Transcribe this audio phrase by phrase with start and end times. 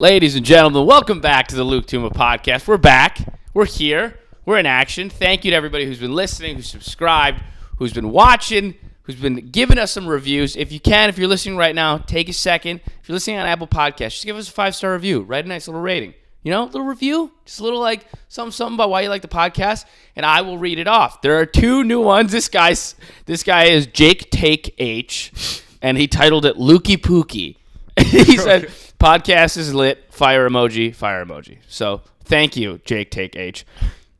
[0.00, 2.68] Ladies and gentlemen, welcome back to the Luke Tuma podcast.
[2.68, 3.18] We're back.
[3.52, 4.16] We're here.
[4.46, 5.10] We're in action.
[5.10, 7.42] Thank you to everybody who's been listening, who's subscribed,
[7.78, 10.54] who's been watching, who's been giving us some reviews.
[10.54, 12.80] If you can, if you're listening right now, take a second.
[12.86, 15.22] If you're listening on Apple Podcasts, just give us a five star review.
[15.22, 16.14] Write a nice little rating.
[16.44, 19.22] You know, a little review, just a little like something, something about why you like
[19.22, 19.84] the podcast,
[20.14, 21.22] and I will read it off.
[21.22, 22.30] There are two new ones.
[22.30, 22.94] This guy's
[23.26, 27.56] this guy is Jake Take H, and he titled it Lukey Pookie.
[27.98, 30.06] he said, "Podcast is lit.
[30.10, 30.94] Fire emoji.
[30.94, 33.64] Fire emoji." So thank you, Jake Take H.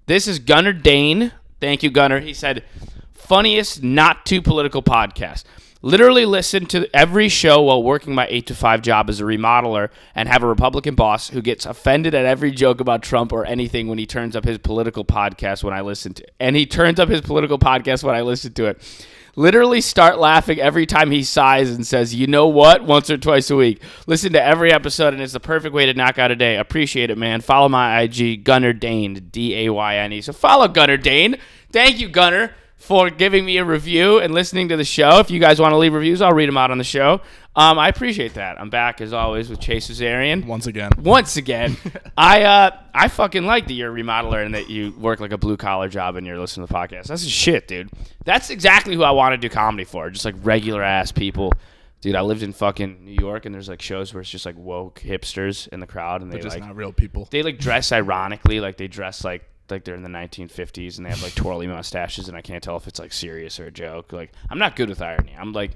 [0.07, 1.33] This is Gunnar Dayne.
[1.61, 2.21] Thank you, Gunnar.
[2.21, 2.65] He said,
[3.13, 5.45] "Funniest not too political podcast."
[5.81, 9.91] Literally listen to every show while working my 8 to 5 job as a remodeler
[10.13, 13.87] and have a Republican boss who gets offended at every joke about Trump or anything
[13.87, 16.35] when he turns up his political podcast when I listen to it.
[16.41, 19.07] and he turns up his political podcast when I listen to it.
[19.39, 23.51] Literally start laughing every time he sighs and says, "You know what?" once or twice
[23.51, 23.81] a week.
[24.09, 26.57] Listen to every episode and it's the perfect way to knock out a day.
[26.57, 27.41] Appreciate it, man.
[27.41, 30.21] Follow my IG Gunner Dayne, D A Y N E.
[30.23, 31.37] So follow Gunner Dayne.
[31.71, 35.19] Thank you, Gunnar for giving me a review and listening to the show.
[35.19, 37.21] If you guys want to leave reviews, I'll read them out on the show.
[37.57, 38.61] Um, I appreciate that.
[38.61, 40.47] I'm back as always with Chase Azarian.
[40.47, 40.93] Once again.
[40.97, 41.77] Once again,
[42.17, 45.39] I uh, I fucking like that you're a remodeler and that you work like a
[45.39, 47.09] blue collar job and you're listening to the podcast.
[47.09, 47.91] That's shit, dude.
[48.25, 50.09] That's exactly who I want to do comedy for.
[50.11, 51.53] Just like regular ass people.
[52.01, 54.57] Dude, I lived in fucking New York and there's like shows where it's just like
[54.57, 57.27] woke hipsters in the crowd and they But just like not real people.
[57.33, 61.11] they like dress ironically, like they dress like like they're in the 1950s and they
[61.11, 64.13] have like twirly mustaches, and I can't tell if it's like serious or a joke.
[64.13, 65.35] Like I'm not good with irony.
[65.39, 65.73] I'm like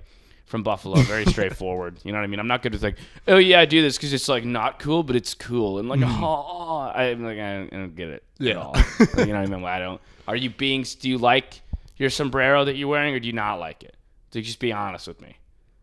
[0.46, 1.98] from Buffalo, very straightforward.
[2.04, 2.40] You know what I mean?
[2.40, 2.96] I'm not good with like,
[3.28, 6.00] oh yeah, I do this because it's like not cool, but it's cool, and like,
[6.02, 8.54] oh, I'm like I don't, I don't get it at Yeah.
[8.54, 8.72] all.
[8.74, 9.64] Like, you know what I mean?
[9.64, 10.00] I don't.
[10.28, 10.84] Are you being?
[11.00, 11.60] Do you like
[11.96, 13.96] your sombrero that you're wearing, or do you not like it?
[14.32, 15.36] So just be honest with me.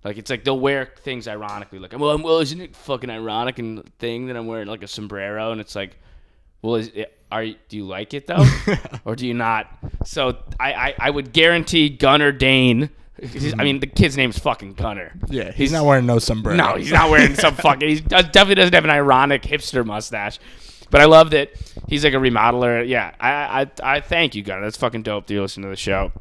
[0.03, 3.83] Like it's like they'll wear things ironically, like well, well, isn't it fucking ironic and
[3.99, 5.97] thing that I'm wearing like a sombrero, and it's like,
[6.61, 8.45] well, is it, are you, do you like it though,
[9.05, 9.67] or do you not?
[10.05, 12.89] So I, I, I would guarantee Gunner Dayne.
[13.57, 15.11] I mean, the kid's name's fucking Gunner.
[15.27, 16.55] Yeah, he's, not wearing no sombrero.
[16.55, 17.89] No, he's not wearing some fucking.
[17.89, 20.39] He uh, definitely doesn't have an ironic hipster mustache.
[20.89, 21.51] But I love that
[21.87, 22.87] he's like a remodeler.
[22.87, 24.61] Yeah, I I, I thank you, Gunner.
[24.61, 26.11] That's fucking dope that you listen to the show.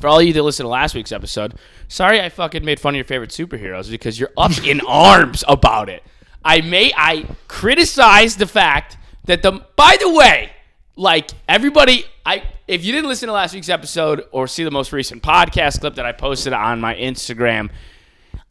[0.00, 1.54] For all of you that listened to last week's episode,
[1.88, 5.90] sorry I fucking made fun of your favorite superheroes because you're up in arms about
[5.90, 6.02] it.
[6.44, 10.50] I may I criticized the fact that the by the way,
[10.96, 14.92] like everybody I if you didn't listen to last week's episode or see the most
[14.92, 17.70] recent podcast clip that I posted on my Instagram,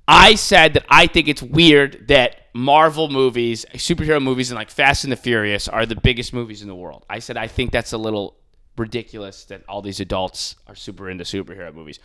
[0.08, 5.04] I said that I think it's weird that Marvel movies, superhero movies, and like Fast
[5.04, 7.06] and the Furious are the biggest movies in the world.
[7.10, 8.36] I said I think that's a little
[8.78, 12.00] ridiculous that all these adults are super into superhero movies.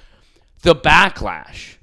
[0.63, 1.77] The backlash,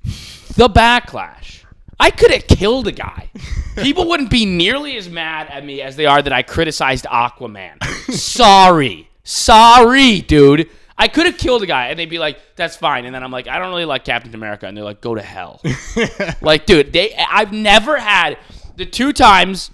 [0.55, 1.63] the backlash.
[1.99, 3.29] I could have killed a guy.
[3.77, 7.83] People wouldn't be nearly as mad at me as they are that I criticized Aquaman.
[8.13, 9.09] Sorry.
[9.23, 10.69] Sorry, dude.
[10.97, 13.05] I could have killed a guy and they'd be like, that's fine.
[13.05, 14.67] And then I'm like, I don't really like Captain America.
[14.67, 15.61] And they're like, go to hell.
[16.41, 18.37] like, dude, they I've never had
[18.75, 19.71] the two times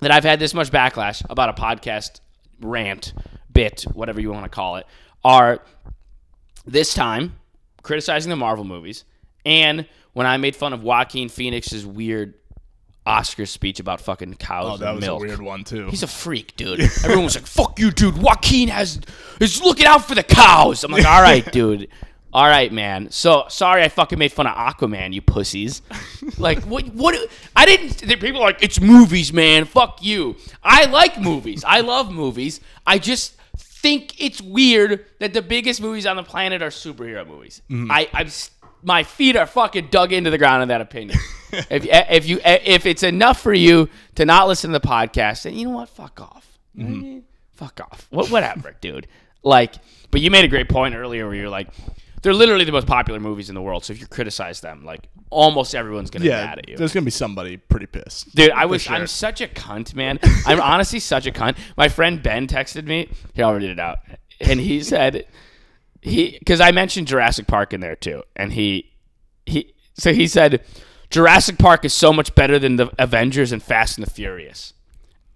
[0.00, 2.20] that I've had this much backlash about a podcast
[2.60, 3.12] rant,
[3.52, 4.86] bit, whatever you want to call it,
[5.24, 5.62] are
[6.64, 7.34] this time
[7.82, 9.04] criticizing the Marvel movies
[9.44, 12.34] and when I made fun of Joaquin Phoenix's weird
[13.06, 15.22] Oscar speech about fucking cows Oh, that was milk.
[15.22, 15.88] a weird one too.
[15.88, 16.80] He's a freak, dude.
[17.04, 19.00] Everyone was like, "Fuck you, dude." Joaquin has
[19.40, 20.82] is looking out for the cows.
[20.84, 21.88] I'm like, "All right, dude.
[22.32, 25.82] All right, man." So sorry, I fucking made fun of Aquaman, you pussies.
[26.36, 26.86] Like, what?
[26.94, 27.14] What?
[27.54, 27.98] I didn't.
[28.20, 29.64] People are like, "It's movies, man.
[29.66, 31.62] Fuck you." I like movies.
[31.64, 32.60] I love movies.
[32.86, 37.62] I just think it's weird that the biggest movies on the planet are superhero movies.
[37.70, 37.90] Mm-hmm.
[37.90, 38.28] I, I'm.
[38.86, 41.18] My feet are fucking dug into the ground in that opinion.
[41.52, 44.86] if eh, if you eh, if it's enough for you to not listen to the
[44.86, 45.88] podcast, then you know what?
[45.88, 46.58] Fuck off.
[46.72, 47.00] You know what I?
[47.08, 47.18] Mm-hmm.
[47.54, 48.06] Fuck off.
[48.10, 49.08] What whatever, dude.
[49.42, 49.74] Like,
[50.12, 51.68] but you made a great point earlier where you're like,
[52.22, 53.84] they're literally the most popular movies in the world.
[53.84, 56.76] So if you criticize them, like almost everyone's gonna be yeah, mad at you.
[56.76, 58.36] there's gonna be somebody pretty pissed.
[58.36, 58.94] Dude, I was sure.
[58.94, 60.20] I'm such a cunt, man.
[60.46, 61.58] I'm honestly such a cunt.
[61.76, 63.10] My friend Ben texted me.
[63.34, 63.98] Here, I'll read it out.
[64.40, 65.26] And he said
[66.06, 68.22] he because I mentioned Jurassic Park in there too.
[68.34, 68.92] And he
[69.44, 70.62] he so he said
[71.10, 74.72] Jurassic Park is so much better than the Avengers and Fast and the Furious.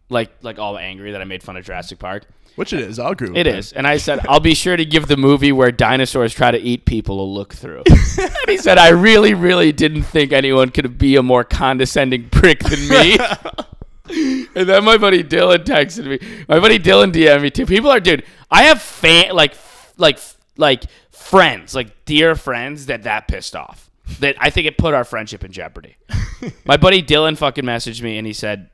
[0.08, 2.24] Like like all angry that I made fun of Jurassic Park.
[2.56, 2.98] Which it is.
[2.98, 3.56] I'll agree with It that.
[3.58, 3.72] is.
[3.72, 6.84] And I said, I'll be sure to give the movie where dinosaurs try to eat
[6.84, 7.84] people a look through.
[7.86, 12.58] and he said, I really, really didn't think anyone could be a more condescending prick
[12.58, 13.16] than me.
[14.56, 16.44] and then my buddy Dylan texted me.
[16.48, 17.66] My buddy Dylan DM'd me too.
[17.66, 19.54] People are, dude, I have fan, like,
[19.96, 20.18] like,
[20.60, 23.90] like friends, like dear friends that that pissed off.
[24.20, 25.96] That I think it put our friendship in jeopardy.
[26.64, 28.70] my buddy Dylan fucking messaged me and he said,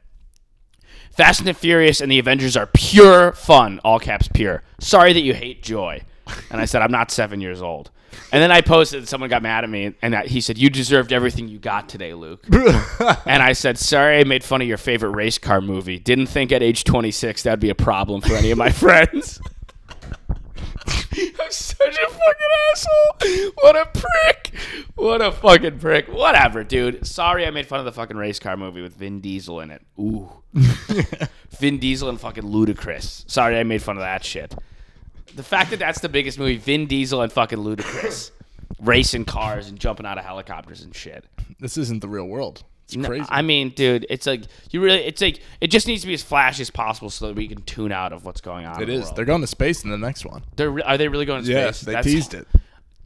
[1.12, 4.62] Fast and the Furious and the Avengers are pure fun, all caps pure.
[4.80, 6.02] Sorry that you hate joy.
[6.50, 7.90] And I said, I'm not seven years old.
[8.32, 10.68] And then I posted, and someone got mad at me, and that- he said, You
[10.70, 12.44] deserved everything you got today, Luke.
[12.50, 15.98] and I said, Sorry I made fun of your favorite race car movie.
[15.98, 19.40] Didn't think at age 26 that'd be a problem for any of my friends.
[21.40, 23.50] I'm such a fucking asshole.
[23.60, 24.54] What a prick.
[24.94, 26.08] What a fucking prick.
[26.08, 27.06] Whatever, dude.
[27.06, 29.82] Sorry I made fun of the fucking race car movie with Vin Diesel in it.
[29.98, 30.30] Ooh.
[31.58, 33.28] Vin Diesel and fucking Ludacris.
[33.30, 34.54] Sorry I made fun of that shit.
[35.34, 38.30] The fact that that's the biggest movie, Vin Diesel and fucking Ludacris.
[38.80, 41.24] Racing cars and jumping out of helicopters and shit.
[41.60, 42.64] This isn't the real world.
[42.86, 43.24] It's No.
[43.28, 45.00] I mean, dude, it's like you really.
[45.04, 47.62] It's like it just needs to be as flashy as possible so that we can
[47.62, 48.80] tune out of what's going on.
[48.80, 49.02] it the is.
[49.04, 49.16] world.
[49.16, 50.42] They're going to space in the next one.
[50.56, 51.86] They're re- are they really going to Yes, space?
[51.86, 52.46] they That's- teased it.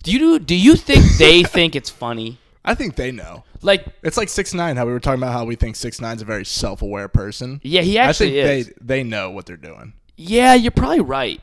[0.03, 0.39] Do you do?
[0.39, 2.39] Do you think they think it's funny?
[2.65, 3.45] I think they know.
[3.63, 4.77] Like, It's like six nine.
[4.77, 7.61] How we were talking about how we think six nine's a very self aware person.
[7.63, 8.67] yeah, he I actually think is.
[8.67, 9.95] they they know what they're doing.
[10.17, 11.41] Yeah, you're probably right.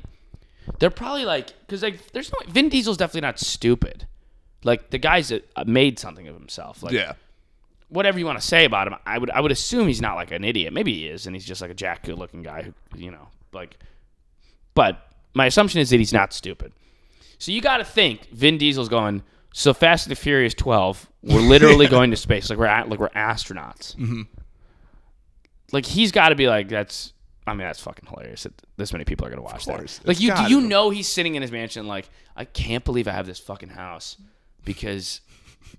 [0.79, 4.05] They're probably like, because like, there's no Vin Diesel's definitely not stupid.
[4.63, 6.83] Like the guy's uh, made something of himself.
[6.83, 7.13] Like, Yeah.
[7.89, 10.31] Whatever you want to say about him, I would I would assume he's not like
[10.31, 10.73] an idiot.
[10.73, 13.27] Maybe he is, and he's just like a jack good looking guy who you know
[13.53, 13.77] like.
[14.73, 14.99] But
[15.33, 16.71] my assumption is that he's not stupid.
[17.39, 19.23] So you got to think Vin Diesel's going.
[19.53, 22.49] So Fast and the Furious 12, we're literally going to space.
[22.49, 23.95] Like we're at, like we're astronauts.
[23.95, 24.21] Mm-hmm.
[25.71, 27.13] Like he's got to be like that's.
[27.45, 30.01] I mean that's fucking hilarious that this many people are gonna watch that.
[30.03, 30.67] Like you, do you be.
[30.67, 34.17] know he's sitting in his mansion like I can't believe I have this fucking house
[34.65, 35.21] because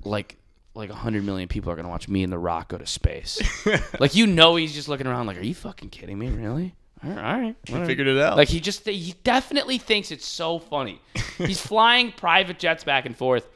[0.04, 0.38] like
[0.78, 3.40] like 100 million people are going to watch me and the rock go to space
[4.00, 7.10] like you know he's just looking around like are you fucking kidding me really all
[7.10, 8.36] right, all right whatever." Figured it out.
[8.36, 11.00] like he just he definitely thinks it's so funny
[11.38, 13.46] he's flying private jets back and forth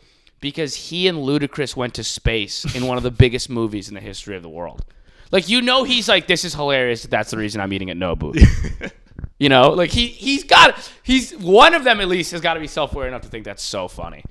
[0.41, 4.01] because he and Ludacris went to space in one of the biggest movies in the
[4.01, 4.85] history of the world
[5.31, 8.33] like you know he's like this is hilarious that's the reason i'm eating at nobu
[9.43, 12.61] you know, like he he's got he's one of them at least has got to
[12.61, 14.25] be self aware enough to think that's so funny.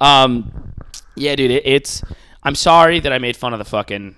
[0.00, 0.72] Um,
[1.14, 2.02] yeah, dude, it, it's.
[2.48, 4.16] I'm sorry that I made fun of the fucking,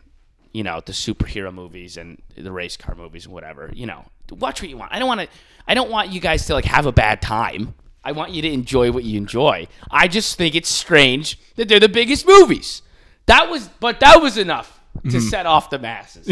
[0.52, 3.72] you know, the superhero movies and the race car movies and whatever.
[3.74, 4.92] You know, watch what you want.
[4.92, 5.28] I don't want to.
[5.66, 7.74] I don't want you guys to like have a bad time.
[8.04, 9.66] I want you to enjoy what you enjoy.
[9.90, 12.82] I just think it's strange that they're the biggest movies.
[13.26, 15.18] That was, but that was enough to mm-hmm.
[15.18, 16.26] set off the masses.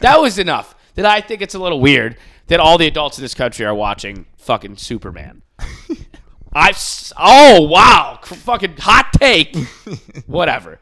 [0.00, 0.74] that was enough.
[0.96, 2.16] That I think it's a little weird
[2.48, 5.42] that all the adults in this country are watching fucking Superman.
[6.52, 6.72] I
[7.16, 9.56] oh wow, fucking hot take.
[10.26, 10.80] Whatever.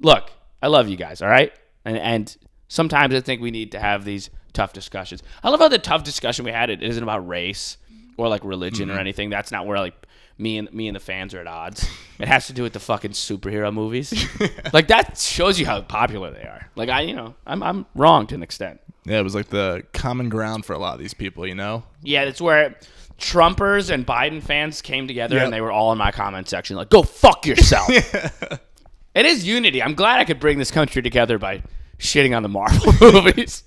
[0.00, 0.30] Look,
[0.62, 1.22] I love you guys.
[1.22, 1.52] All right,
[1.84, 2.36] and and
[2.68, 5.22] sometimes I think we need to have these tough discussions.
[5.42, 7.76] I love how the tough discussion we had it isn't about race
[8.16, 9.00] or like religion or mm-hmm.
[9.00, 9.30] anything.
[9.30, 9.94] That's not where like
[10.38, 11.88] me and me and the fans are at odds.
[12.18, 14.12] It has to do with the fucking superhero movies.
[14.72, 16.68] like that shows you how popular they are.
[16.76, 18.80] Like I, you know, I'm I'm wrong to an extent.
[19.04, 21.46] yeah, it was like the common ground for a lot of these people.
[21.46, 21.84] You know.
[22.02, 22.76] Yeah, that's where
[23.18, 25.44] Trumpers and Biden fans came together Yep.
[25.44, 27.90] and they were all in my comment section like, "Go fuck yourself."
[29.14, 29.82] it is unity.
[29.82, 31.62] I'm glad I could bring this country together by
[31.98, 33.64] shitting on the Marvel movies.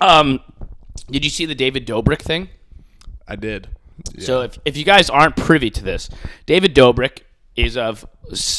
[0.00, 0.40] um,
[1.10, 2.48] did you see the David Dobrik thing?
[3.26, 3.68] I did.
[4.18, 6.08] So if, if you guys aren't privy to this,
[6.46, 7.20] David Dobrik
[7.56, 8.06] is of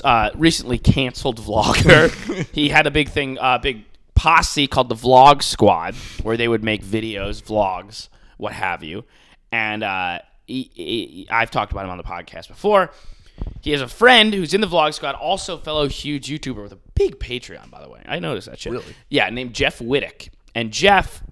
[0.03, 2.12] uh, recently canceled vlogger.
[2.54, 3.83] he had a big thing, uh, big
[4.13, 9.04] posse called the Vlog Squad, where they would make videos, vlogs, what have you.
[9.52, 12.92] And uh, he, he- I've talked about him on the podcast before.
[13.62, 16.80] He has a friend who's in the Vlog Squad, also fellow huge YouTuber with a
[16.95, 18.02] big Patreon, by the way.
[18.06, 18.74] I noticed that shit.
[18.74, 18.95] Really?
[19.10, 20.30] Yeah, named Jeff Wittek.
[20.56, 21.24] And Jeff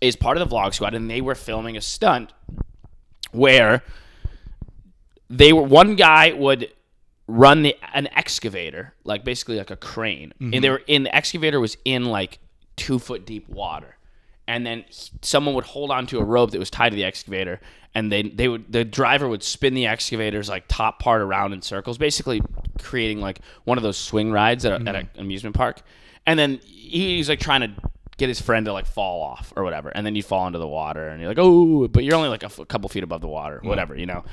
[0.00, 2.32] is part of the Vlog Squad, and they were filming a stunt
[3.32, 3.82] where
[5.28, 6.72] they were one guy would
[7.26, 10.60] run the, an excavator, like basically like a crane, and mm-hmm.
[10.60, 12.38] they were in the excavator was in like
[12.76, 13.96] two foot deep water,
[14.48, 14.84] and then
[15.22, 17.60] someone would hold onto a rope that was tied to the excavator,
[17.94, 21.62] and they they would the driver would spin the excavator's like top part around in
[21.62, 22.40] circles, basically
[22.80, 25.20] creating like one of those swing rides at, a, at an mm-hmm.
[25.20, 25.82] amusement park,
[26.26, 27.70] and then he was like trying to
[28.18, 30.68] get his friend to like fall off or whatever, and then you fall into the
[30.68, 33.20] water, and you're like, oh, but you're only like a, f- a couple feet above
[33.20, 33.68] the water, mm-hmm.
[33.68, 34.24] whatever, you know,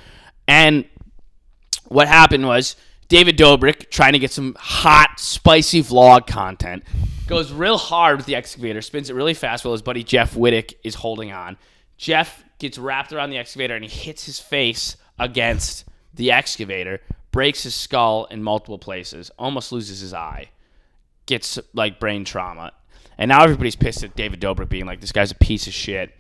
[0.48, 0.86] and
[1.88, 2.76] what happened was
[3.10, 6.84] David Dobrik trying to get some hot, spicy vlog content
[7.28, 10.74] goes real hard with the excavator, spins it really fast while his buddy Jeff Wittek
[10.84, 11.58] is holding on.
[11.98, 17.00] Jeff gets wrapped around the excavator and he hits his face against the excavator,
[17.32, 20.50] breaks his skull in multiple places, almost loses his eye,
[21.26, 22.72] gets like brain trauma.
[23.18, 26.16] And now everybody's pissed at David Dobrik being like, this guy's a piece of shit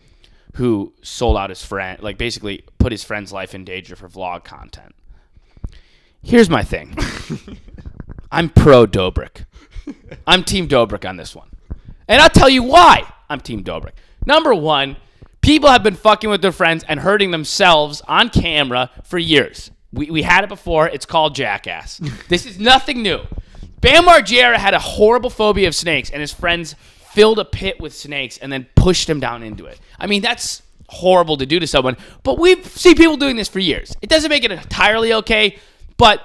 [0.55, 4.43] who sold out his friend, like basically put his friend's life in danger for vlog
[4.43, 4.93] content.
[6.21, 6.95] Here's my thing.
[8.31, 9.45] I'm pro Dobrik.
[10.27, 11.47] I'm Team Dobrik on this one.
[12.07, 13.93] And I'll tell you why I'm Team Dobrik.
[14.25, 14.97] Number one,
[15.41, 19.71] people have been fucking with their friends and hurting themselves on camera for years.
[19.91, 20.87] We, we had it before.
[20.87, 21.97] It's called Jackass.
[22.29, 23.21] this is nothing new.
[23.81, 26.75] Bam Margera had a horrible phobia of snakes, and his friends
[27.11, 29.79] filled a pit with snakes and then pushed him down into it.
[29.99, 33.59] I mean, that's horrible to do to someone, but we've seen people doing this for
[33.59, 33.95] years.
[34.01, 35.57] It doesn't make it entirely okay,
[35.97, 36.21] but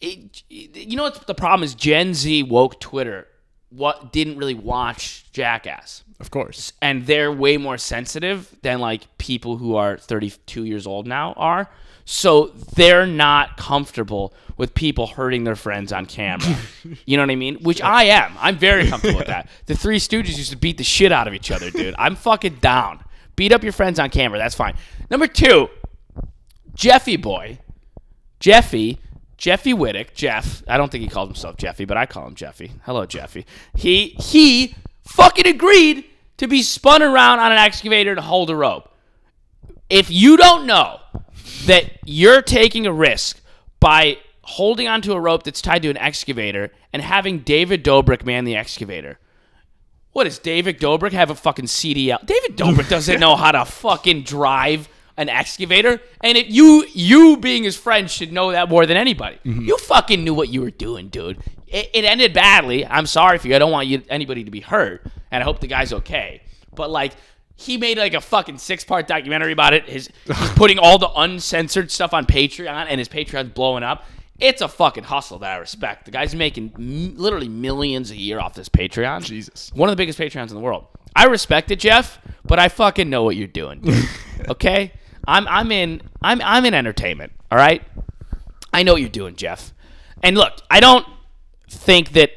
[0.00, 1.74] it, you know what the problem is?
[1.74, 3.26] Gen Z woke Twitter
[3.70, 6.72] what didn't really watch Jackass Of course.
[6.80, 11.68] and they're way more sensitive than like people who are 32 years old now are.
[12.06, 16.56] So they're not comfortable with people hurting their friends on camera.
[17.04, 17.56] you know what I mean?
[17.56, 18.32] Which I am.
[18.40, 19.50] I'm very comfortable with that.
[19.66, 21.94] The Three Stooges used to beat the shit out of each other, dude.
[21.98, 23.04] I'm fucking down.
[23.36, 24.38] Beat up your friends on camera.
[24.38, 24.74] That's fine.
[25.10, 25.68] Number two,
[26.74, 27.58] Jeffy boy,
[28.40, 28.98] Jeffy,
[29.38, 30.62] Jeffy Wittek, Jeff.
[30.68, 32.72] I don't think he calls himself Jeffy, but I call him Jeffy.
[32.84, 33.46] Hello, Jeffy.
[33.74, 36.04] He he fucking agreed
[36.36, 38.92] to be spun around on an excavator to hold a rope.
[39.88, 41.00] If you don't know
[41.66, 43.40] that you're taking a risk
[43.80, 48.44] by holding onto a rope that's tied to an excavator and having David Dobrik man
[48.44, 49.18] the excavator.
[50.12, 52.24] What does David Dobrik have a fucking CDL?
[52.24, 54.88] David Dobrik doesn't know how to fucking drive
[55.18, 59.38] an excavator, and it, you you being his friend should know that more than anybody.
[59.44, 59.64] Mm-hmm.
[59.64, 61.38] You fucking knew what you were doing, dude.
[61.66, 62.86] It, it ended badly.
[62.86, 63.56] I'm sorry for you.
[63.56, 66.40] I don't want you anybody to be hurt, and I hope the guy's okay.
[66.74, 67.12] But like.
[67.60, 69.88] He made like a fucking six part documentary about it.
[69.88, 74.04] His he's putting all the uncensored stuff on Patreon, and his Patreon's blowing up.
[74.38, 76.04] It's a fucking hustle that I respect.
[76.04, 79.24] The guy's making m- literally millions a year off this Patreon.
[79.24, 79.72] Jesus.
[79.74, 80.86] One of the biggest Patreons in the world.
[81.16, 83.80] I respect it, Jeff, but I fucking know what you're doing.
[83.80, 84.08] dude.
[84.48, 84.92] okay?
[85.28, 87.82] I'm I'm in I'm I'm in entertainment, all right?
[88.72, 89.72] I know what you're doing, Jeff.
[90.22, 91.06] And look, I don't
[91.68, 92.32] think that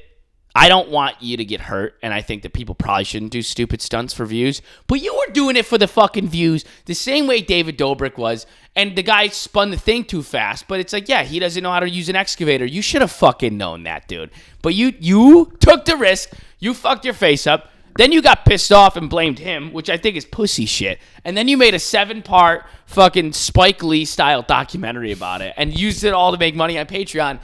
[0.53, 3.41] I don't want you to get hurt, and I think that people probably shouldn't do
[3.41, 4.61] stupid stunts for views.
[4.87, 8.45] But you were doing it for the fucking views, the same way David Dobrik was,
[8.75, 10.67] and the guy spun the thing too fast.
[10.67, 12.65] But it's like, yeah, he doesn't know how to use an excavator.
[12.65, 14.31] You should have fucking known that, dude.
[14.61, 16.33] But you you took the risk.
[16.59, 17.71] You fucked your face up.
[18.01, 20.97] Then you got pissed off and blamed him, which I think is pussy shit.
[21.23, 25.79] And then you made a seven part fucking Spike Lee style documentary about it and
[25.79, 27.39] used it all to make money on Patreon.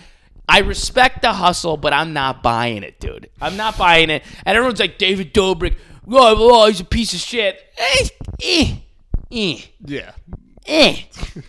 [0.50, 3.30] I respect the hustle, but I'm not buying it, dude.
[3.40, 4.24] I'm not buying it.
[4.48, 5.76] And everyone's like, David Dobrik,
[6.10, 7.62] oh, oh he's a piece of shit.
[7.78, 8.08] Eh,
[8.44, 8.76] eh,
[9.32, 10.14] eh, Yeah.
[10.66, 11.02] eh.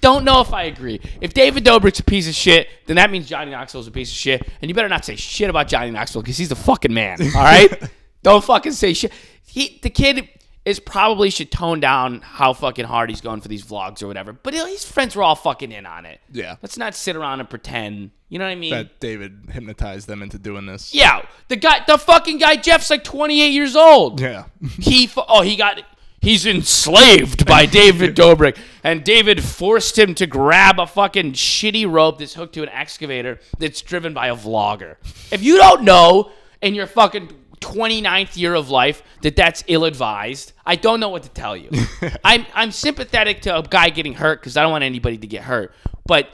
[0.02, 1.00] Don't know if I agree.
[1.22, 4.16] If David Dobrik's a piece of shit, then that means Johnny Knoxville's a piece of
[4.18, 4.46] shit.
[4.60, 7.22] And you better not say shit about Johnny Knoxville because he's the fucking man.
[7.22, 7.90] All right?
[8.22, 9.12] Don't fucking say shit.
[9.46, 10.28] He, the kid
[10.64, 14.34] is probably should tone down how fucking hard he's going for these vlogs or whatever.
[14.34, 16.20] But his friends were all fucking in on it.
[16.30, 16.56] Yeah.
[16.60, 18.10] Let's not sit around and pretend.
[18.28, 18.70] You know what I mean?
[18.72, 20.92] That David hypnotized them into doing this.
[20.92, 21.22] yeah.
[21.48, 24.20] The guy, the fucking guy, Jeff's like 28 years old.
[24.20, 24.44] Yeah.
[24.78, 25.80] He oh he got
[26.20, 32.18] he's enslaved by David Dobrik and David forced him to grab a fucking shitty rope
[32.18, 34.96] that's hooked to an excavator that's driven by a vlogger.
[35.32, 37.28] If you don't know and you're fucking
[37.60, 41.70] 29th year of life that that's ill-advised, I don't know what to tell you.
[42.24, 45.44] I'm I'm sympathetic to a guy getting hurt cuz I don't want anybody to get
[45.44, 45.72] hurt.
[46.06, 46.30] But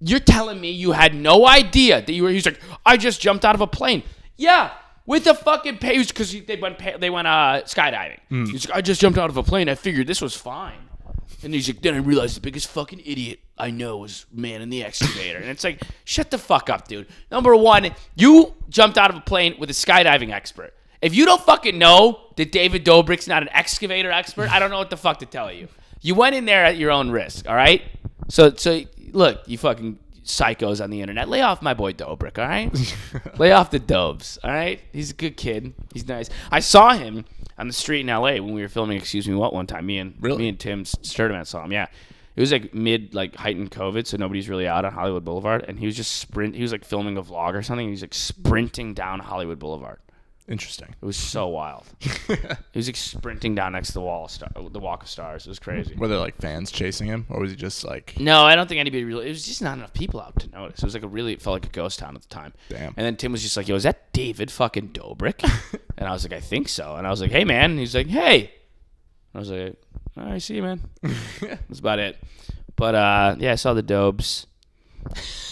[0.00, 2.30] you're telling me you had no idea that you were.
[2.30, 4.02] He's like, I just jumped out of a plane.
[4.36, 4.72] Yeah,
[5.06, 8.18] with a fucking page because they went they went uh, skydiving.
[8.50, 9.68] He's like, I just jumped out of a plane.
[9.68, 10.78] I figured this was fine.
[11.46, 14.68] And he's like, then I realized the biggest fucking idiot I know was man in
[14.68, 15.38] the excavator.
[15.38, 17.06] and it's like, shut the fuck up, dude.
[17.30, 20.74] Number one, you jumped out of a plane with a skydiving expert.
[21.00, 24.78] If you don't fucking know that David Dobrik's not an excavator expert, I don't know
[24.78, 25.68] what the fuck to tell you.
[26.00, 27.80] You went in there at your own risk, all right?
[28.28, 28.80] So, so
[29.12, 32.96] look, you fucking psychos on the internet, lay off my boy Dobrik, all right?
[33.38, 34.80] lay off the Dobes, all right?
[34.92, 35.74] He's a good kid.
[35.94, 36.28] He's nice.
[36.50, 37.24] I saw him
[37.58, 38.40] on the street in L.A.
[38.40, 39.86] when we were filming Excuse Me What one time.
[39.86, 40.38] Me and Really?
[40.38, 41.72] me and Tim Sturdivant saw him.
[41.72, 41.86] Yeah,
[42.34, 45.78] it was like mid like heightened COVID, so nobody's really out on Hollywood Boulevard, and
[45.78, 46.54] he was just sprint.
[46.54, 47.86] He was like filming a vlog or something.
[47.86, 49.98] And he was like sprinting down Hollywood Boulevard.
[50.48, 50.94] Interesting.
[51.00, 51.84] It was so wild.
[52.00, 52.36] he
[52.74, 55.44] was like sprinting down next to the wall, of star, the Walk of Stars.
[55.44, 55.96] It was crazy.
[55.96, 58.18] Were there like fans chasing him, or was he just like?
[58.20, 59.26] No, I don't think anybody really.
[59.26, 60.78] It was just not enough people out to notice.
[60.78, 61.32] It was like a really.
[61.32, 62.52] It felt like a ghost town at the time.
[62.68, 62.94] Damn.
[62.96, 65.42] And then Tim was just like, "Yo, is that David fucking Dobrik?"
[65.98, 67.94] and I was like, "I think so." And I was like, "Hey, man." And he's
[67.94, 68.52] like, "Hey."
[69.34, 69.76] I was like,
[70.16, 70.88] "All right, see you, man."
[71.40, 72.18] That's about it.
[72.76, 74.46] But uh, yeah, I saw the Dobes.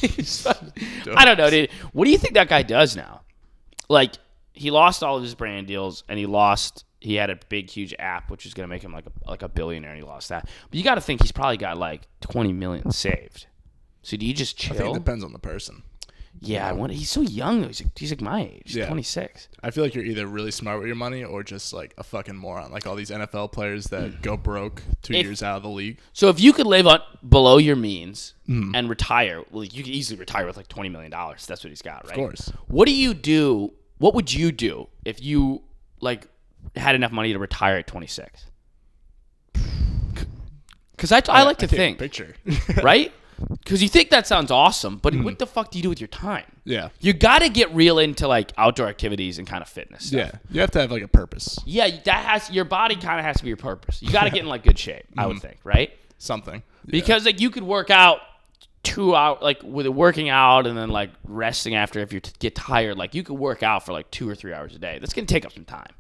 [0.03, 1.71] I don't know, dude.
[1.93, 3.23] What do you think that guy does now?
[3.89, 4.15] Like,
[4.55, 6.85] he lost all of his brand deals, and he lost.
[7.01, 9.49] He had a big, huge app, which is gonna make him like a like a
[9.49, 9.91] billionaire.
[9.91, 10.49] And he lost that.
[10.71, 13.47] But you got to think he's probably got like twenty million saved.
[14.03, 14.91] So do you just I think chill?
[14.93, 15.83] it depends on the person.
[16.41, 16.93] Yeah, I want.
[16.93, 17.61] He's so young.
[17.63, 17.69] though.
[17.69, 18.75] He's like, he's like my age.
[18.75, 18.87] Yeah.
[18.87, 19.49] Twenty six.
[19.63, 22.35] I feel like you're either really smart with your money or just like a fucking
[22.37, 22.73] moron.
[22.73, 25.99] Like all these NFL players that go broke two If- years out of the league.
[26.13, 28.75] So if you could live on below your means Mm-hmm.
[28.75, 31.47] and retire, well, you could easily retire with like twenty million dollars.
[31.47, 32.11] That's what he's got, right?
[32.13, 32.53] Of course.
[32.67, 33.73] What do you do?
[33.99, 35.63] What would you do if you
[36.01, 36.29] like
[36.77, 38.47] had enough money to retire at twenty six?
[40.97, 42.35] Because I, I like to can't think, picture.
[42.83, 43.13] right?
[43.51, 45.25] Because you think that sounds awesome, but mm.
[45.25, 46.45] what the fuck do you do with your time?
[46.65, 46.91] yeah.
[47.01, 50.07] You got to get real into like outdoor activities and kind of fitness.
[50.07, 50.31] Stuff.
[50.33, 50.39] Yeah.
[50.51, 51.59] You have to have like a purpose.
[51.67, 54.03] Yeah, that has your body kind of has to be your purpose.
[54.03, 55.43] You got to get in like good shape, I would mm.
[55.43, 55.93] think, right?
[56.19, 56.63] Something.
[56.87, 56.93] Yeah.
[56.93, 58.21] Because like you could work out
[58.85, 62.55] two hours, like with working out and then like resting after if you t- get
[62.55, 62.97] tired.
[62.97, 64.99] Like you could work out for like two or three hours a day.
[65.01, 65.91] That's gonna take up some time.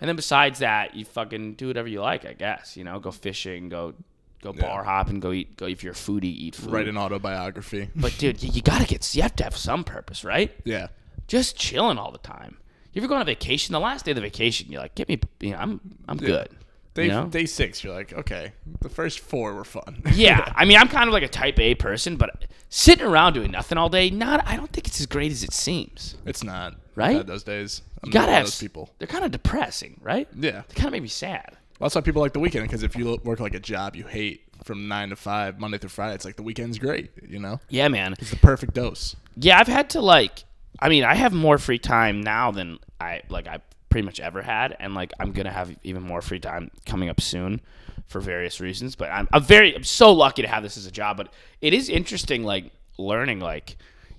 [0.00, 2.76] And then besides that, you fucking do whatever you like, I guess.
[2.76, 3.94] You know, go fishing, go
[4.42, 6.72] go bar hop and go eat, go if you're a foodie, eat food.
[6.72, 7.88] write an autobiography.
[7.94, 10.52] But dude, you, you gotta get, you have to have some purpose, right?
[10.64, 10.88] yeah.
[11.28, 12.58] Just chilling all the time.
[12.90, 13.72] If You ever go on a vacation?
[13.72, 16.48] The last day of the vacation, you're like, get me, you know, I'm I'm good.
[16.94, 17.26] Day, you know?
[17.26, 20.02] day six, you're like, okay, the first four were fun.
[20.14, 23.50] Yeah, I mean, I'm kind of like a type A person, but sitting around doing
[23.50, 24.46] nothing all day, not.
[24.46, 26.16] I don't think it's as great as it seems.
[26.26, 26.74] it's not.
[26.94, 27.26] Right?
[27.26, 27.80] Those days.
[28.02, 28.90] I'm You gotta have those people.
[28.98, 30.28] They're kind of depressing, right?
[30.38, 30.62] Yeah.
[30.68, 31.56] They kind of make me sad.
[31.80, 34.42] That's why people like the weekend because if you work like a job you hate
[34.64, 37.10] from nine to five, Monday through Friday, it's like the weekend's great.
[37.26, 38.14] You know, Yeah, man.
[38.18, 39.16] it's the perfect dose.
[39.36, 40.44] Yeah, I've had to like.
[40.78, 43.46] I mean, I have more free time now than I like.
[43.48, 43.58] I
[43.92, 47.20] pretty much ever had, and like I'm gonna have even more free time coming up
[47.20, 47.60] soon
[48.06, 48.96] for various reasons.
[48.96, 51.18] But I'm, I'm very, I'm so lucky to have this as a job.
[51.18, 53.76] But it is interesting, like learning, like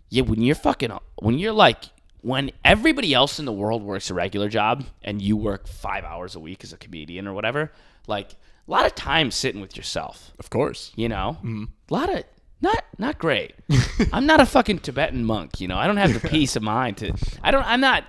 [0.09, 1.83] yeah, when you're fucking, when you're like.
[2.25, 6.35] When everybody else in the world works a regular job and you work five hours
[6.35, 7.73] a week as a comedian or whatever,
[8.07, 8.31] like
[8.67, 10.91] a lot of time sitting with yourself Of course.
[10.95, 11.65] you know mm-hmm.
[11.89, 12.23] a lot of
[12.61, 13.55] not not great
[14.13, 16.97] i'm not a fucking tibetan monk you know i don't have the peace of mind
[16.97, 17.13] to
[17.43, 18.05] i don't i'm not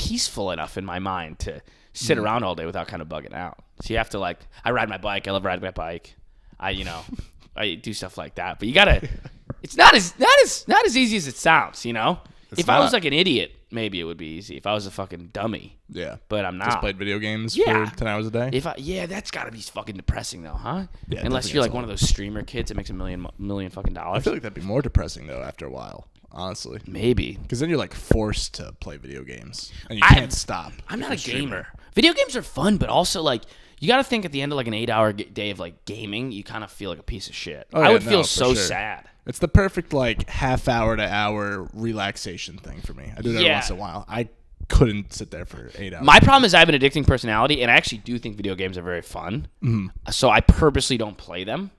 [0.00, 1.60] peaceful enough in my mind to
[1.92, 2.22] sit mm.
[2.22, 4.88] around all day without kind of bugging out so you have to like i ride
[4.88, 6.14] my bike i love riding my bike
[6.58, 7.02] i you know
[7.56, 9.06] i do stuff like that but you gotta
[9.62, 12.18] it's not as not as not as easy as it sounds you know
[12.56, 14.90] if i was like an idiot maybe it would be easy if i was a
[14.90, 16.16] fucking dummy Yeah.
[16.28, 16.66] but i'm not.
[16.66, 17.88] Just not played video games Yeah.
[17.90, 18.50] for ten hours a day.
[18.52, 20.86] if I yeah, that's gotta be fucking depressing though, huh?
[21.08, 23.94] Yeah, Unless you're like one of those streamer kids that makes a million million fucking
[23.94, 24.20] dollars.
[24.20, 27.38] I feel like that'd be more depressing though after a while, honestly, Maybe.
[27.42, 30.72] because then you're like forced to play video games and you I- can't stop.
[30.88, 31.66] I'm not a gamer.
[31.94, 33.42] Video games are fun, but also like
[33.80, 35.84] you got to think at the end of like an eight hour day of like
[35.86, 37.66] gaming, you kind of feel like a piece of shit.
[37.72, 38.62] Oh, I yeah, would no, feel so sure.
[38.62, 39.08] sad.
[39.26, 43.12] It's the perfect like half hour to hour relaxation thing for me.
[43.16, 43.54] I do that Yeah.
[43.54, 44.04] once in a while.
[44.08, 44.28] I
[44.68, 46.04] couldn't sit there for eight hours.
[46.04, 48.78] My problem is I have an addicting personality, and I actually do think video games
[48.78, 49.48] are very fun.
[49.62, 49.88] Mm-hmm.
[50.10, 51.70] So I purposely don't play them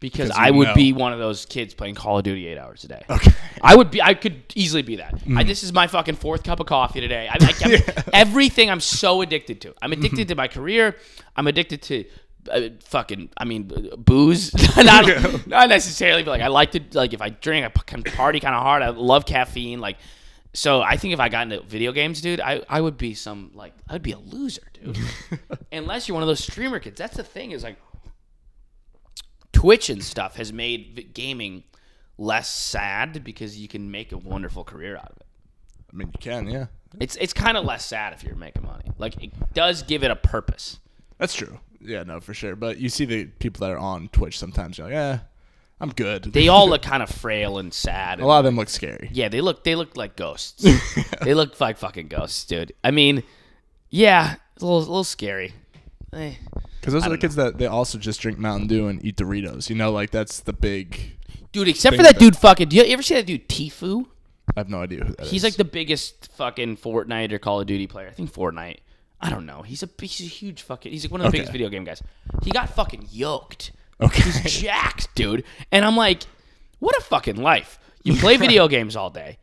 [0.00, 0.38] because, Mm-hmm.
[0.38, 0.74] Because I would know.
[0.74, 3.04] be one of those kids playing Call of Duty eight hours a day.
[3.10, 3.32] okay.
[3.62, 4.00] I would be.
[4.00, 5.14] I could easily be that.
[5.16, 5.38] Mm-hmm.
[5.38, 7.28] I, this is my fucking fourth cup of coffee today.
[7.28, 9.74] I, I, I'm- Everything I'm so addicted to.
[9.82, 10.28] I'm addicted Mm-hmm.
[10.28, 10.96] to my career.
[11.36, 12.04] I'm addicted to
[12.50, 13.30] uh, fucking.
[13.36, 14.54] I mean, booze.
[14.76, 18.40] not, not necessarily, but like I like to like if I drink, I can party
[18.40, 18.82] kind of hard.
[18.82, 19.80] I love caffeine.
[19.80, 19.96] Like,
[20.54, 23.50] so I think if I got into video games, dude, I I would be some
[23.54, 24.96] like I would be a loser, dude.
[25.72, 26.98] Unless you're one of those streamer kids.
[26.98, 27.76] That's the thing is like
[29.58, 31.64] Twitch and stuff has made gaming
[32.16, 35.26] less sad because you can make a wonderful career out of it.
[35.92, 36.66] I mean, you can, yeah.
[37.00, 38.84] It's it's kind of less sad if you're making money.
[38.98, 40.78] Like it does give it a purpose.
[41.18, 41.58] That's true.
[41.80, 42.54] Yeah, no, for sure.
[42.56, 44.78] But you see the people that are on Twitch sometimes.
[44.78, 45.18] You're like, yeah,
[45.80, 46.24] I'm good.
[46.32, 48.18] They all look kind of frail and sad.
[48.18, 49.10] a and- lot of them look scary.
[49.12, 50.64] yeah, they look they look like ghosts.
[51.22, 52.72] they look like fucking ghosts, dude.
[52.84, 53.22] I mean,
[53.90, 55.52] yeah, it's a little, a little scary.
[56.12, 56.34] Eh.
[56.88, 59.68] Because those are the kids that they also just drink Mountain Dew and eat Doritos.
[59.68, 61.18] You know, like that's the big.
[61.52, 62.68] Dude, except for that dude fucking.
[62.70, 64.06] Do you ever see that dude Tfue?
[64.56, 65.44] I have no idea who that He's is.
[65.44, 68.08] like the biggest fucking Fortnite or Call of Duty player.
[68.08, 68.78] I think Fortnite.
[69.20, 69.60] I don't know.
[69.62, 70.90] He's a he's a huge fucking.
[70.90, 71.38] He's like one of the Okay.
[71.38, 72.02] biggest video game guys.
[72.42, 73.72] He got fucking yoked.
[74.00, 74.22] Okay.
[74.22, 75.44] He's jacked, dude.
[75.70, 76.22] And I'm like,
[76.78, 77.78] what a fucking life.
[78.02, 79.36] You play video games all day.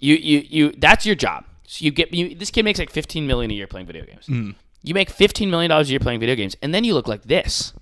[0.00, 0.72] You you you.
[0.76, 1.44] That's your job.
[1.66, 2.34] So you get you.
[2.34, 4.26] This kid makes like 15 million a year playing video games.
[4.26, 4.50] Mm-hmm.
[4.84, 7.22] You make 15 million dollars a year playing video games, and then you look like
[7.22, 7.72] this.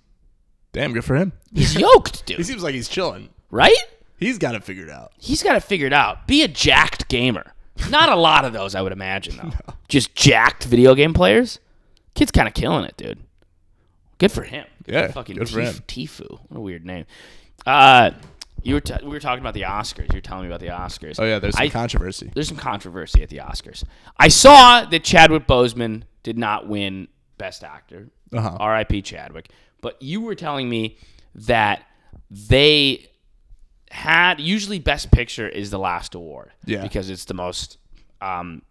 [0.73, 1.33] Damn, good for him.
[1.53, 2.39] He's yoked, dude.
[2.39, 3.29] He seems like he's chilling.
[3.51, 3.77] Right?
[4.19, 5.13] He's got it figured out.
[5.19, 6.27] He's got it figured out.
[6.27, 7.53] Be a jacked gamer.
[7.91, 9.51] Not a lot of those, I would imagine, though.
[9.89, 11.59] Just jacked video game players.
[12.15, 13.19] Kid's kind of killing it, dude.
[14.19, 14.67] Good for him.
[14.87, 15.83] Yeah, fucking good for Tif- him.
[15.89, 16.39] Tfue.
[16.49, 17.05] What a weird name.
[17.67, 18.13] Uh,
[18.63, 20.13] you were t- we were talking about the Oscars.
[20.13, 21.17] You were telling me about the Oscars.
[21.19, 22.31] Oh yeah, there's some I- controversy.
[22.35, 23.85] There's some controversy at the Oscars.
[24.19, 28.09] I saw that Chadwick Boseman did not win Best Actor.
[28.33, 28.57] Uh-huh.
[28.59, 29.03] R.I.P.
[29.03, 29.51] Chadwick.
[29.81, 30.97] But you were telling me
[31.35, 31.85] that
[32.31, 33.07] they
[33.91, 36.53] had usually Best Picture is the last award.
[36.65, 36.83] Yeah.
[36.83, 37.77] because it's the most
[38.23, 38.63] um,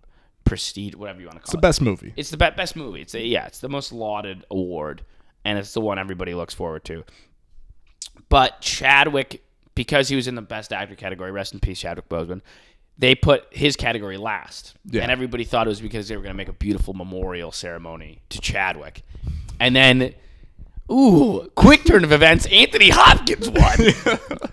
[0.45, 1.43] prestige, whatever you want to call it.
[1.43, 1.61] It's the it.
[1.61, 2.13] best movie.
[2.15, 3.01] It's the be- best movie.
[3.01, 5.03] It's a, yeah, it's the most lauded award,
[5.45, 7.03] and it's the one everybody looks forward to.
[8.29, 9.43] But Chadwick,
[9.75, 12.41] because he was in the Best Actor category, rest in peace, Chadwick Boseman.
[12.97, 15.01] They put his category last, Yeah.
[15.03, 18.21] and everybody thought it was because they were going to make a beautiful memorial ceremony
[18.29, 19.01] to Chadwick,
[19.59, 20.13] and then,
[20.91, 23.77] ooh, quick turn of events, Anthony Hopkins won.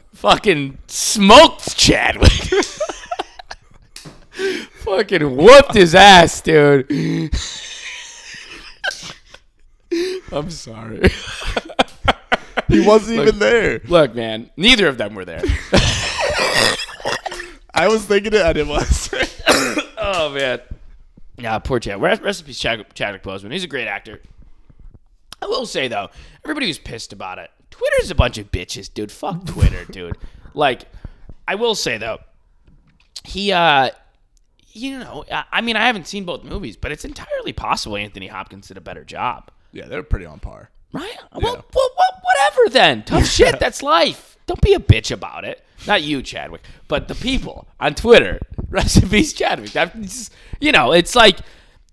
[0.15, 2.31] Fucking smoked Chadwick.
[4.85, 6.87] Fucking whooped his ass, dude.
[10.33, 11.11] I'm sorry.
[12.69, 13.81] He wasn't even there.
[13.85, 15.43] Look, man, neither of them were there.
[17.75, 18.43] I was thinking it.
[18.43, 19.25] I didn't want to say.
[19.99, 20.61] oh man.
[21.39, 22.01] Yeah, poor Chad.
[22.01, 23.53] Rest, rest in peace, Chad, Chadwick Boseman.
[23.53, 24.21] He's a great actor.
[25.41, 26.09] I will say though,
[26.45, 27.51] everybody was pissed about it.
[27.71, 29.13] Twitter's a bunch of bitches, dude.
[29.13, 30.19] Fuck Twitter, dude.
[30.55, 30.87] Like,
[31.47, 32.19] I will say though,
[33.25, 33.91] he, uh,
[34.73, 38.69] you know, I mean, I haven't seen both movies, but it's entirely possible Anthony Hopkins
[38.69, 39.51] did a better job.
[39.73, 40.71] Yeah, they're pretty on par.
[40.93, 41.17] Right?
[41.35, 43.05] Well, well, well, whatever then.
[43.05, 43.61] Tough shit.
[43.61, 44.39] That's life.
[44.47, 45.65] Don't be a bitch about it.
[45.87, 48.41] Not you, Chadwick, but the people on Twitter.
[49.11, 49.71] Peace, Chadwick.
[49.73, 51.39] That's, you know, it's like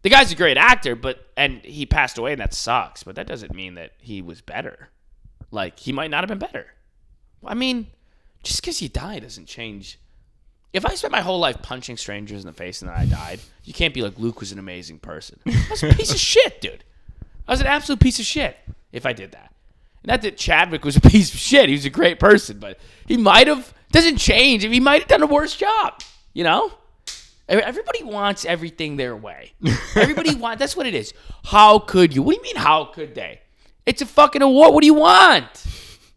[0.01, 3.03] the guy's a great actor, but and he passed away, and that sucks.
[3.03, 4.89] But that doesn't mean that he was better.
[5.51, 6.67] Like he might not have been better.
[7.43, 7.87] I mean,
[8.43, 9.99] just because you die doesn't change.
[10.73, 13.39] If I spent my whole life punching strangers in the face and then I died,
[13.63, 15.39] you can't be like Luke was an amazing person.
[15.45, 16.83] I was a piece of shit, dude.
[17.47, 18.57] I was an absolute piece of shit
[18.95, 19.53] if I did that.
[20.05, 21.67] Not that Chadwick was a piece of shit.
[21.67, 24.63] He was a great person, but he might have doesn't change.
[24.63, 26.01] He might have done a worse job.
[26.33, 26.71] You know?
[27.47, 29.53] Everybody wants everything their way.
[29.95, 31.13] Everybody wants that's what it is.
[31.43, 32.23] How could you?
[32.23, 33.41] What do you mean how could they?
[33.85, 34.73] It's a fucking award.
[34.73, 35.65] What do you want?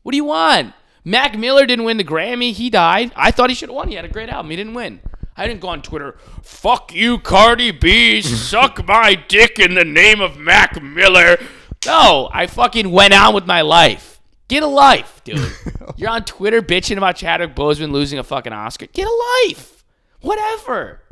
[0.03, 0.73] What do you want?
[1.05, 2.53] Mac Miller didn't win the Grammy.
[2.53, 3.13] He died.
[3.15, 3.89] I thought he should have won.
[3.89, 4.51] He had a great album.
[4.51, 5.01] He didn't win.
[5.39, 10.21] I didn't go on Twitter, fuck you, Cardi B, suck my dick in the name
[10.21, 11.39] of Mac Miller.
[11.87, 14.21] No, I fucking went on with my life.
[14.49, 15.53] Get a life, dude.
[15.97, 18.87] You're on Twitter bitching about Chadwick Boseman losing a fucking Oscar.
[18.87, 19.85] Get a life.
[20.21, 21.03] Whatever.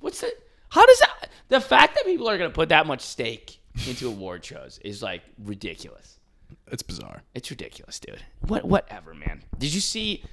[0.00, 0.32] What's the
[0.68, 3.58] how does that the fact that people are gonna put that much stake
[3.88, 6.18] into award shows is like ridiculous.
[6.68, 7.22] It's bizarre.
[7.34, 8.22] It's ridiculous, dude.
[8.46, 9.42] What whatever, man.
[9.58, 10.24] Did you see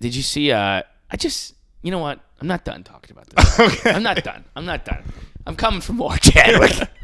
[0.00, 2.20] Did you see uh I just you know what?
[2.40, 3.60] I'm not done talking about this.
[3.78, 3.92] okay.
[3.92, 4.44] I'm not done.
[4.56, 5.04] I'm not done.
[5.46, 6.88] I'm coming for more, Chadwick.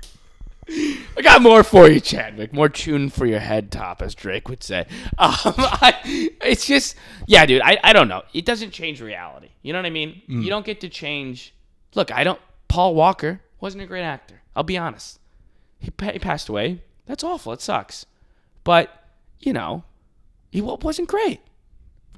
[0.70, 2.52] I got more for you, Chadwick.
[2.52, 4.86] More tune for your head top, as Drake would say.
[5.18, 6.94] Um, I, it's just,
[7.26, 7.62] yeah, dude.
[7.62, 8.22] I, I don't know.
[8.32, 9.48] It doesn't change reality.
[9.62, 10.22] You know what I mean?
[10.26, 11.54] You don't get to change.
[11.94, 12.40] Look, I don't.
[12.68, 14.42] Paul Walker wasn't a great actor.
[14.54, 15.18] I'll be honest.
[15.78, 16.82] He, he passed away.
[17.06, 17.52] That's awful.
[17.52, 18.06] It sucks.
[18.62, 18.90] But
[19.40, 19.84] you know,
[20.50, 21.40] he wasn't great.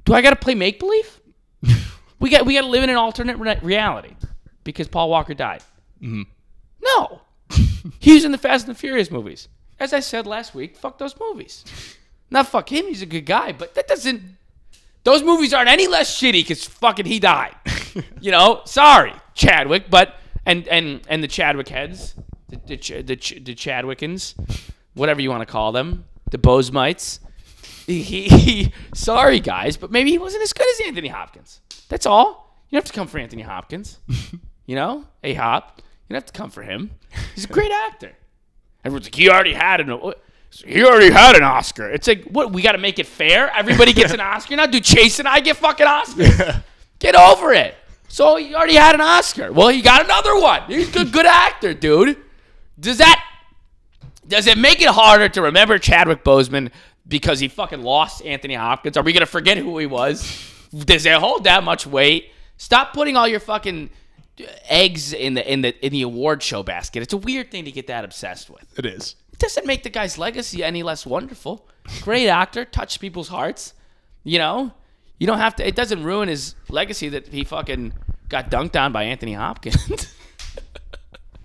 [0.05, 1.19] Do I got to play make believe?
[2.19, 4.15] we got we got to live in an alternate re- reality
[4.63, 5.63] because Paul Walker died.
[6.81, 7.21] No,
[7.99, 9.47] he was in the Fast and the Furious movies.
[9.79, 11.65] As I said last week, fuck those movies.
[12.29, 12.87] Not fuck him.
[12.87, 14.21] He's a good guy, but that doesn't.
[15.03, 17.55] Those movies aren't any less shitty because fucking he died.
[18.21, 20.15] you know, sorry, Chadwick, but
[20.45, 22.15] and and and the Chadwick heads,
[22.49, 24.35] the the, the, the Chadwickans,
[24.93, 27.19] whatever you want to call them, the Bosemites.
[27.85, 31.59] He, he, sorry guys, but maybe he wasn't as good as Anthony Hopkins.
[31.89, 32.57] That's all.
[32.69, 33.99] You don't have to come for Anthony Hopkins.
[34.65, 35.81] you know, a Hop.
[36.07, 36.91] You don't have to come for him.
[37.35, 38.13] He's a great actor.
[38.83, 40.13] Everyone's like, he already had an.
[40.65, 41.89] He already had an Oscar.
[41.89, 42.51] It's like, what?
[42.51, 43.49] We got to make it fair.
[43.55, 44.65] Everybody gets an Oscar now.
[44.65, 46.63] Do Chase and I get fucking Oscars?
[46.99, 47.75] Get over it.
[48.07, 49.51] So he already had an Oscar.
[49.51, 50.61] Well, he got another one.
[50.67, 52.17] He's a good, good actor, dude.
[52.79, 53.23] Does that
[54.27, 56.71] does it make it harder to remember Chadwick Boseman
[57.07, 58.97] because he fucking lost Anthony Hopkins?
[58.97, 60.21] Are we gonna forget who he was?
[60.71, 62.29] Does it hold that much weight?
[62.57, 63.89] Stop putting all your fucking
[64.67, 67.03] eggs in the in the in the award show basket.
[67.03, 68.77] It's a weird thing to get that obsessed with.
[68.77, 69.15] It is.
[69.31, 71.67] It doesn't make the guy's legacy any less wonderful.
[72.01, 73.73] Great actor, touched people's hearts.
[74.23, 74.73] You know,
[75.19, 75.67] you don't have to.
[75.67, 77.93] It doesn't ruin his legacy that he fucking
[78.29, 80.15] got dunked on by Anthony Hopkins.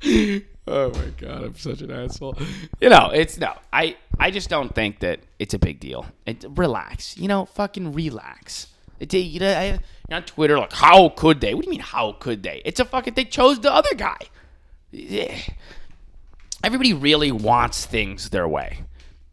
[0.66, 2.37] oh my god, I'm such an asshole.
[2.81, 3.55] You know, it's no.
[3.72, 6.07] I I just don't think that it's a big deal.
[6.27, 7.16] It, relax.
[7.16, 8.68] You know, fucking relax.
[9.00, 9.78] It, you know, I,
[10.14, 11.54] on Twitter like, how could they?
[11.54, 12.62] What do you mean, how could they?
[12.64, 13.14] It's a fucking.
[13.14, 14.18] They chose the other guy.
[16.64, 18.80] Everybody really wants things their way.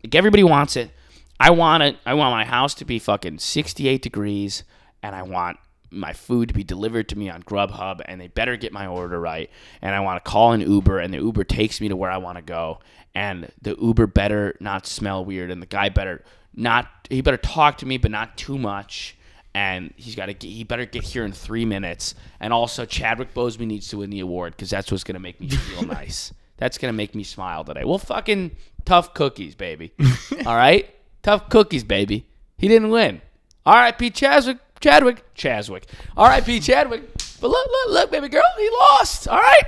[0.03, 0.91] Like everybody wants it.
[1.39, 1.97] I want it.
[2.05, 4.63] I want my house to be fucking 68 degrees,
[5.01, 5.57] and I want
[5.89, 9.19] my food to be delivered to me on Grubhub, and they better get my order
[9.19, 9.49] right.
[9.81, 12.17] And I want to call an Uber, and the Uber takes me to where I
[12.17, 12.79] want to go.
[13.13, 16.23] And the Uber better not smell weird, and the guy better
[16.53, 16.87] not.
[17.09, 19.17] He better talk to me, but not too much.
[19.55, 22.13] And he's got to get, he better get here in three minutes.
[22.41, 25.47] And also, Chadwick Boseman needs to win the award because that's what's gonna make me
[25.49, 26.33] feel nice.
[26.57, 27.85] That's gonna make me smile today.
[27.85, 29.93] Well, fucking tough cookies, baby.
[30.45, 32.27] All right, tough cookies, baby.
[32.57, 33.21] He didn't win.
[33.65, 34.11] R.I.P.
[34.11, 34.57] Chadwick.
[34.81, 35.33] Chadwick.
[35.33, 35.85] Chadwick.
[36.17, 36.59] R.I.P.
[36.59, 37.13] Chadwick.
[37.39, 39.29] But look, look, look, baby girl, he lost.
[39.29, 39.65] All right,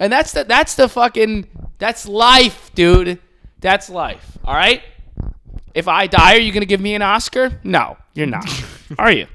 [0.00, 1.46] and that's the that's the fucking
[1.78, 3.20] that's life, dude.
[3.60, 4.36] That's life.
[4.44, 4.82] All right.
[5.78, 7.60] If I die, are you gonna give me an Oscar?
[7.62, 8.44] No, you're not.
[8.98, 9.28] are you?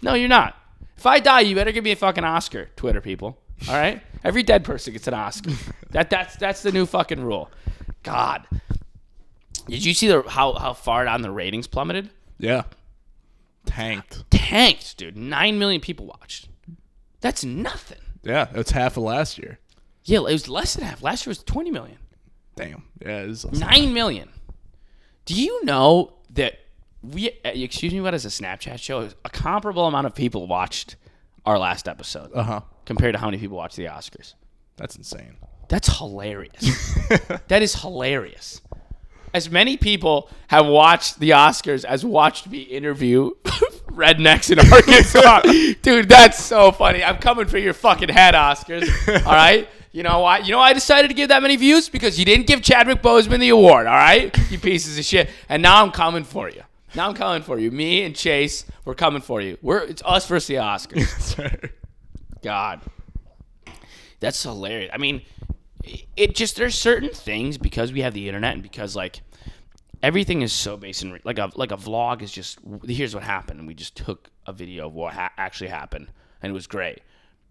[0.00, 0.54] No, you're not.
[0.96, 3.36] If I die, you better give me a fucking Oscar, Twitter people.
[3.68, 4.00] All right.
[4.22, 5.50] Every dead person gets an Oscar.
[5.90, 7.50] that that's that's the new fucking rule.
[8.04, 8.46] God.
[9.66, 12.10] Did you see the how how far down the ratings plummeted?
[12.38, 12.62] Yeah.
[13.66, 14.30] Tanked.
[14.30, 15.16] Tanked, dude.
[15.16, 16.48] Nine million people watched.
[17.20, 17.98] That's nothing.
[18.22, 19.58] Yeah, it's half of last year.
[20.04, 21.02] Yeah, it was less than half.
[21.02, 21.98] Last year was twenty million.
[22.54, 22.84] Damn.
[23.02, 23.44] Yeah, it is.
[23.50, 24.28] Nine million.
[25.28, 26.58] Do you know that
[27.02, 27.28] we?
[27.44, 29.10] uh, Excuse me, what is a Snapchat show?
[29.26, 30.96] A comparable amount of people watched
[31.44, 32.60] our last episode Uh huh.
[32.86, 34.32] compared to how many people watched the Oscars.
[34.78, 35.36] That's insane.
[35.68, 36.94] That's hilarious.
[37.48, 38.62] that is hilarious.
[39.34, 45.42] As many people have watched the Oscars as watched me interview rednecks in Arkansas.
[45.82, 47.04] Dude, that's so funny.
[47.04, 48.88] I'm coming for your fucking head, Oscars.
[49.26, 49.68] All right?
[49.92, 50.38] You know why?
[50.38, 51.88] You know why I decided to give that many views?
[51.88, 54.36] Because you didn't give Chadwick Boseman the award, all right?
[54.50, 55.30] You pieces of shit.
[55.48, 56.62] And now I'm coming for you.
[56.94, 57.70] Now I'm coming for you.
[57.70, 59.58] Me and Chase, we're coming for you.
[59.62, 61.70] We're it's us versus the Oscars.
[62.42, 62.80] God.
[64.20, 64.90] That's hilarious.
[64.92, 65.22] I mean,
[66.16, 69.20] it just there's certain things because we have the internet and because like
[70.02, 73.58] everything is so based in like a like a vlog is just here's what happened
[73.58, 76.08] and we just took a video of what ha- actually happened
[76.42, 77.00] and it was great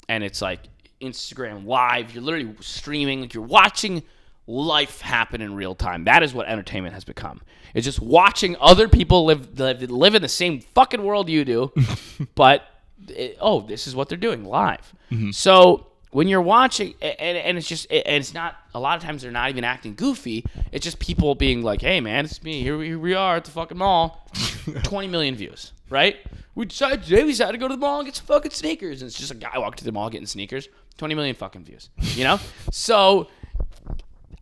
[0.10, 0.62] and it's like
[1.02, 2.14] Instagram live.
[2.14, 4.04] You're literally streaming like you're watching
[4.48, 6.06] life happen in real time.
[6.06, 7.42] That is what entertainment has become.
[7.74, 11.72] It's just watching other people live live, live in the same fucking world you do
[12.36, 12.64] but
[13.10, 14.94] it, oh this is what they're doing live.
[15.12, 15.32] Mm-hmm.
[15.32, 19.22] So when you're watching and, and it's just and it's not a lot of times
[19.22, 20.46] they're not even acting goofy.
[20.72, 22.64] It's just people being like hey man it's me.
[22.64, 24.30] Here we, here we are at the fucking mall.
[24.84, 26.18] 20 million views right?
[26.56, 29.02] We decided today we decided to go to the mall and get some fucking sneakers.
[29.02, 31.90] And it's just a guy walking to the mall getting sneakers 20 million fucking views
[32.16, 32.40] you know
[32.72, 33.28] so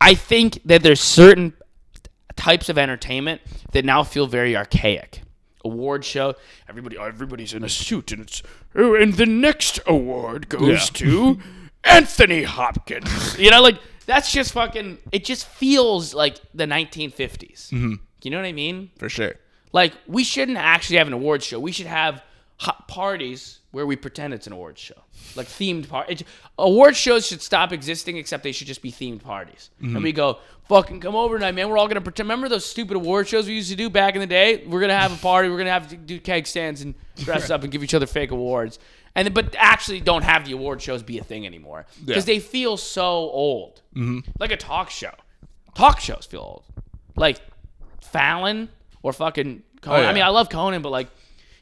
[0.00, 1.52] i think that there's certain
[2.36, 3.40] types of entertainment
[3.72, 5.22] that now feel very archaic
[5.64, 6.34] award show
[6.68, 8.42] everybody everybody's in a suit and it's
[8.74, 10.78] oh and the next award goes Yeah.
[10.94, 11.38] to
[11.84, 17.94] anthony hopkins you know like that's just fucking it just feels like the 1950s mm-hmm.
[18.22, 19.34] you know what i mean For sure.
[19.72, 22.22] like we shouldn't actually have an awards show we should have
[22.58, 24.94] hot parties where we pretend it's an awards show
[25.34, 26.24] like themed party.
[26.58, 29.68] award shows should stop existing except they should just be themed parties.
[29.82, 30.16] And we mhm.
[30.16, 31.68] go fucking come over tonight man.
[31.68, 34.20] We're all gonna pretend remember those stupid award shows we used to do back in
[34.20, 34.64] the day?
[34.66, 35.50] We're gonna have a party.
[35.50, 38.30] We're gonna have to do keg stands and dress up and give each other fake
[38.30, 38.78] awards.
[39.14, 41.84] And but actually don't have the award shows be a thing anymore.
[42.02, 42.34] Because Yeah.
[42.34, 43.82] they feel so old.
[43.94, 44.20] Mm-hmm.
[44.40, 45.12] Like a talk show.
[45.74, 46.64] Talk shows feel old.
[47.14, 47.42] Like
[48.00, 48.70] Fallon
[49.02, 50.00] or fucking Conan.
[50.00, 50.08] Oh, yeah.
[50.08, 51.08] I mean, I love Conan, but like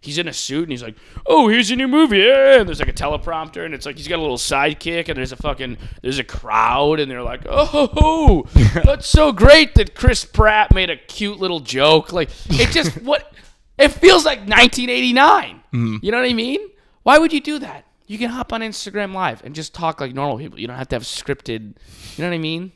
[0.05, 2.61] he's in a suit and he's like, "Oh, here's a new movie," yeah.
[2.61, 5.33] and there's like a teleprompter, and it's like he's got a little sidekick, and there's
[5.33, 8.47] a fucking there's a crowd, and they're like, "Oh,
[8.85, 13.33] that's so great that Chris Pratt made a cute little joke." Like it just what
[13.79, 15.57] it feels like 1989.
[15.57, 15.97] Mm-hmm.
[16.03, 16.61] You know what I mean?
[17.03, 17.85] Why would you do that?
[18.07, 20.61] You can hop on Instagram Live and just talk like normal people.
[20.61, 21.77] You don't have to have scripted.
[22.17, 22.73] You know what I mean?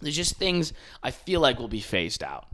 [0.00, 2.46] There's just things I feel like will be phased out.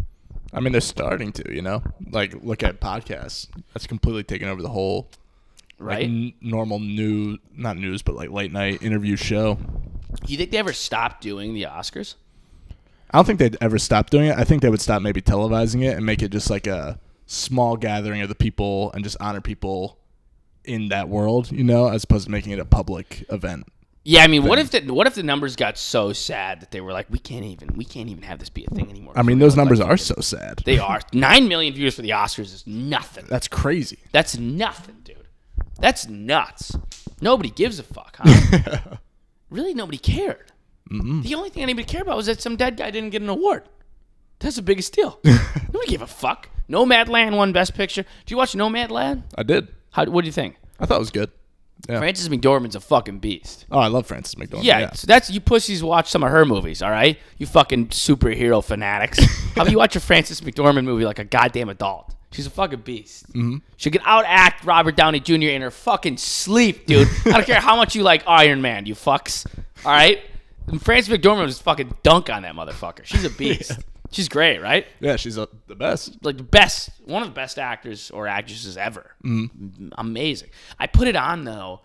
[0.53, 1.83] I mean, they're starting to, you know?
[2.11, 3.49] Like, look at podcasts.
[3.73, 5.09] That's completely taken over the whole
[5.79, 6.05] like, Right?
[6.05, 9.55] n- normal news, not news, but like late night interview show.
[9.55, 12.15] Do you think they ever stopped doing the Oscars?
[13.11, 14.39] I don't think they'd ever stop doing it.
[14.39, 17.77] I think they would stop maybe televising it and make it just like a small
[17.77, 19.99] gathering of the people and just honor people
[20.65, 23.67] in that world, you know, as opposed to making it a public event.
[24.05, 26.81] Yeah, I mean, what if the what if the numbers got so sad that they
[26.81, 29.13] were like, we can't even we can't even have this be a thing anymore.
[29.17, 30.63] I mean, those numbers are so sad.
[30.65, 33.27] they are nine million views for the Oscars is nothing.
[33.29, 33.99] That's crazy.
[34.11, 35.29] That's nothing, dude.
[35.79, 36.77] That's nuts.
[37.21, 38.97] Nobody gives a fuck, huh?
[39.51, 40.53] really, nobody cared.
[40.91, 43.63] The only thing anybody cared about was that some dead guy didn't get an award.
[44.41, 45.21] That's the biggest deal.
[45.25, 46.51] nobody gave a fuck.
[46.69, 48.03] Nomadland won Best Picture.
[48.03, 49.23] Do you watch Nomadland?
[49.39, 49.69] I did.
[49.93, 50.05] How?
[50.07, 50.57] What do you think?
[50.79, 51.31] I thought it was good.
[51.89, 51.99] Yeah.
[51.99, 53.67] Frances McDormand's a fucking beast.
[53.71, 54.63] Oh, I love Frances McDormand.
[54.65, 54.93] Yeah, Yeah.
[54.93, 57.19] so that's you pussies watch some of her movies, all right?
[57.39, 59.19] You fucking superhero fanatics.
[59.55, 62.15] How about you watch a Frances McDormand movie like a goddamn adult?
[62.31, 63.27] She's a fucking beast.
[63.33, 63.57] Mm-hmm.
[63.77, 65.35] She can outact Robert Downey Jr.
[65.51, 67.09] in her fucking sleep, dude.
[67.27, 69.45] I don't care how much you like Iron Man, you fucks.
[69.85, 70.21] All right,
[70.69, 73.05] And France McDormand was fucking dunk on that motherfucker.
[73.05, 73.73] She's a beast.
[74.13, 74.87] She's great, right?
[75.01, 76.25] Yeah, she's uh, the best.
[76.25, 79.11] Like the best, one of the best actors or actresses ever.
[79.99, 80.51] Amazing.
[80.79, 81.81] I put it on though,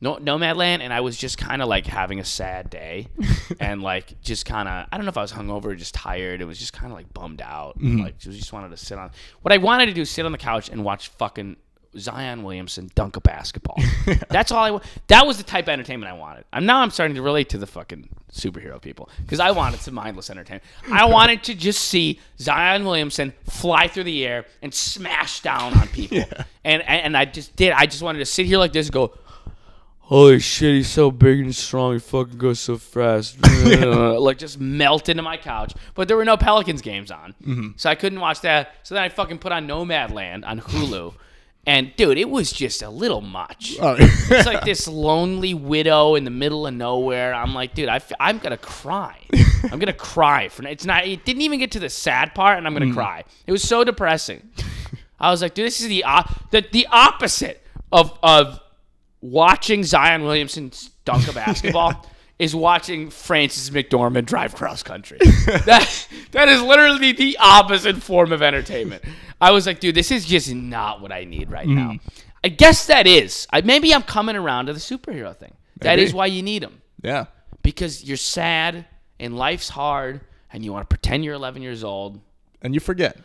[0.00, 3.08] no Nomadland, and I was just kind of like having a sad day,
[3.60, 6.40] and like just kind of I don't know if I was hungover or just tired.
[6.40, 7.76] It was just kind of like bummed out.
[8.02, 9.10] Like just wanted to sit on.
[9.42, 11.56] What I wanted to do is sit on the couch and watch fucking
[11.98, 13.76] Zion Williamson dunk a basketball.
[14.28, 14.70] That's all I.
[14.72, 16.44] wa- That was the type of entertainment I wanted.
[16.52, 19.94] And now I'm starting to relate to the fucking superhero people because I wanted some
[19.94, 20.64] mindless entertainment.
[20.90, 25.88] I wanted to just see Zion Williamson fly through the air and smash down on
[25.88, 26.18] people.
[26.66, 27.72] And, and and I just did.
[27.72, 29.12] I just wanted to sit here like this, and go.
[30.00, 31.92] Holy shit, he's so big and strong.
[31.94, 33.36] He fucking goes so fast.
[33.42, 35.74] like just melt into my couch.
[35.94, 37.34] But there were no Pelicans games on.
[37.42, 37.68] Mm-hmm.
[37.76, 38.74] So I couldn't watch that.
[38.82, 41.14] So then I fucking put on Nomadland on Hulu.
[41.66, 43.76] And dude, it was just a little much.
[43.80, 47.32] Oh, It's like this lonely widow in the middle of nowhere.
[47.32, 49.18] I'm like, dude, I f- I'm gonna cry.
[49.70, 51.06] I'm gonna cry for it's not.
[51.06, 52.94] It didn't even get to the sad part, and I'm gonna mm.
[52.94, 53.24] cry.
[53.46, 54.50] It was so depressing.
[55.18, 58.60] I was like, dude, this is the op- the, the opposite of of
[59.22, 60.70] watching Zion Williamson
[61.04, 62.06] dunk a basketball.
[62.38, 65.18] Is watching Frances McDormand drive cross country.
[65.22, 69.04] that that is literally the opposite form of entertainment.
[69.40, 71.92] I was like, dude, this is just not what I need right now.
[71.92, 72.00] Mm.
[72.42, 73.46] I guess that is.
[73.52, 75.54] I, maybe I'm coming around to the superhero thing.
[75.78, 76.02] That Maybe.
[76.02, 77.26] is why you need them yeah.
[77.62, 78.86] because you're sad
[79.18, 80.20] and life's hard
[80.52, 82.20] and you want to pretend you're 11 years old.
[82.62, 83.18] And you forget.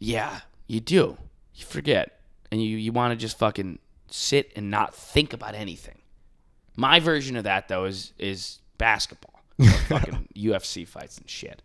[0.00, 1.16] Yeah, you do.
[1.54, 5.98] You forget and you you want to just fucking sit and not think about anything.
[6.76, 9.40] My version of that though is is basketball,
[9.88, 11.62] fucking UFC fights and shit.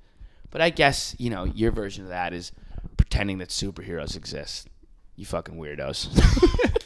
[0.51, 2.51] But I guess you know your version of that is
[2.97, 4.67] pretending that superheroes exist.
[5.15, 6.07] You fucking weirdos.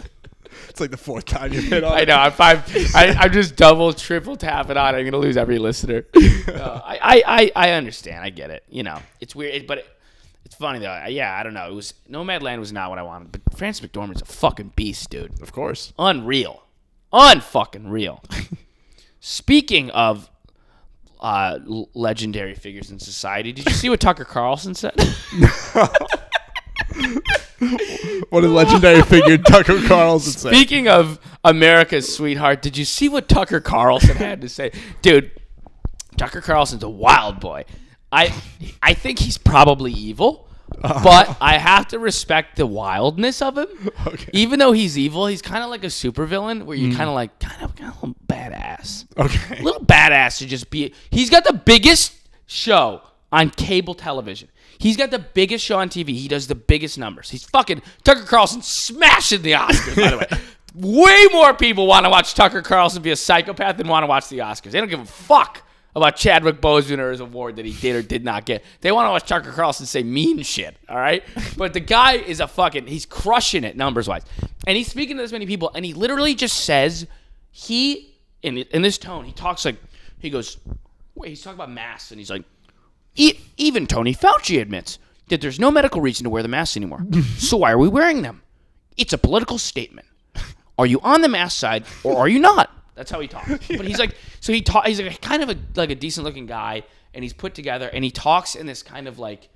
[0.69, 1.93] It's like the fourth time you've hit on.
[1.97, 2.15] I know.
[2.15, 2.63] I'm five.
[2.95, 4.95] I, I'm just double, triple tapping on.
[4.95, 6.05] I'm gonna lose every listener.
[6.47, 8.23] Uh, I, I, I, I understand.
[8.23, 8.63] I get it.
[8.69, 9.87] You know, it's weird, it- but it,
[10.45, 11.05] it's funny though.
[11.07, 11.67] Yeah, I don't know.
[11.69, 15.41] It was Nomadland was not what I wanted, but Frances McDormand's a fucking beast, dude.
[15.41, 15.93] Of course.
[15.97, 16.62] Unreal,
[17.13, 18.23] unfucking real.
[19.19, 20.29] Speaking of
[21.19, 21.59] uh,
[21.93, 24.95] legendary figures in society, did you see what Tucker Carlson said?
[28.29, 30.53] What a legendary figure Tucker Carlson said.
[30.53, 34.71] Speaking of America's sweetheart, did you see what Tucker Carlson had to say?
[35.01, 35.31] Dude,
[36.17, 37.65] Tucker Carlson's a wild boy.
[38.11, 38.33] I
[38.81, 40.47] I think he's probably evil,
[40.81, 43.67] but I have to respect the wildness of him.
[44.05, 44.29] Okay.
[44.33, 46.95] Even though he's evil, he's kind of like a supervillain where you're mm.
[46.97, 49.05] kind of like kind of, kind of a little badass.
[49.17, 49.59] Okay.
[49.59, 50.93] A little badass to just be.
[51.09, 52.13] He's got the biggest
[52.45, 54.49] show on cable television.
[54.77, 56.09] He's got the biggest show on TV.
[56.09, 57.29] He does the biggest numbers.
[57.29, 59.95] He's fucking Tucker Carlson smashing the Oscars.
[59.95, 60.41] By the way,
[60.99, 64.27] way more people want to watch Tucker Carlson be a psychopath than want to watch
[64.27, 64.71] the Oscars.
[64.71, 65.61] They don't give a fuck
[65.95, 68.63] about Chadwick Boseman or his award that he did or did not get.
[68.81, 70.75] They want to watch Tucker Carlson say mean shit.
[70.89, 71.23] All right,
[71.57, 72.87] but the guy is a fucking.
[72.87, 74.23] He's crushing it numbers wise,
[74.67, 77.07] and he's speaking to this many people, and he literally just says
[77.51, 79.25] he in in this tone.
[79.25, 79.77] He talks like
[80.19, 80.57] he goes.
[81.15, 82.43] Wait, he's talking about masks, and he's like.
[83.15, 87.05] E- even Tony Fauci admits that there's no medical reason to wear the masks anymore.
[87.37, 88.41] so why are we wearing them?
[88.97, 90.07] It's a political statement.
[90.77, 92.71] Are you on the mask side or are you not?
[92.95, 93.49] That's how he talks.
[93.67, 96.45] But he's like, so he talk, he's like kind of a like a decent looking
[96.45, 99.49] guy, and he's put together, and he talks in this kind of like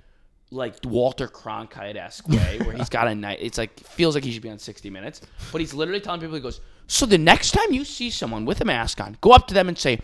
[0.50, 3.38] like Walter Cronkite esque way, where he's got a night.
[3.40, 5.20] It's like feels like he should be on 60 Minutes,
[5.52, 6.60] but he's literally telling people he goes.
[6.86, 9.68] So the next time you see someone with a mask on, go up to them
[9.68, 10.00] and say,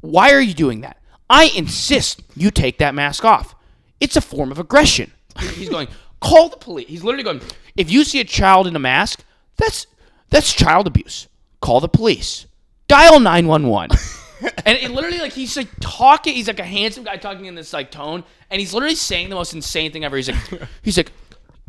[0.00, 0.96] why are you doing that?
[1.30, 3.54] I insist you take that mask off.
[4.00, 5.12] It's a form of aggression.
[5.54, 5.88] He's going,
[6.20, 6.88] call the police.
[6.88, 7.40] He's literally going,
[7.76, 9.22] if you see a child in a mask,
[9.56, 9.86] that's
[10.30, 11.28] that's child abuse.
[11.60, 12.46] Call the police.
[12.88, 13.96] Dial 911.
[14.66, 17.72] and it literally like he's like talking, he's like a handsome guy talking in this
[17.72, 20.16] like tone, and he's literally saying the most insane thing ever.
[20.16, 21.12] He's like he's like,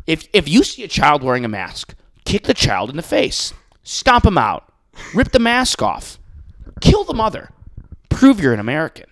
[0.06, 3.52] if if you see a child wearing a mask, kick the child in the face.
[3.82, 4.72] Stomp him out.
[5.14, 6.18] Rip the mask off.
[6.80, 7.50] Kill the mother
[8.20, 9.06] prove you're an American.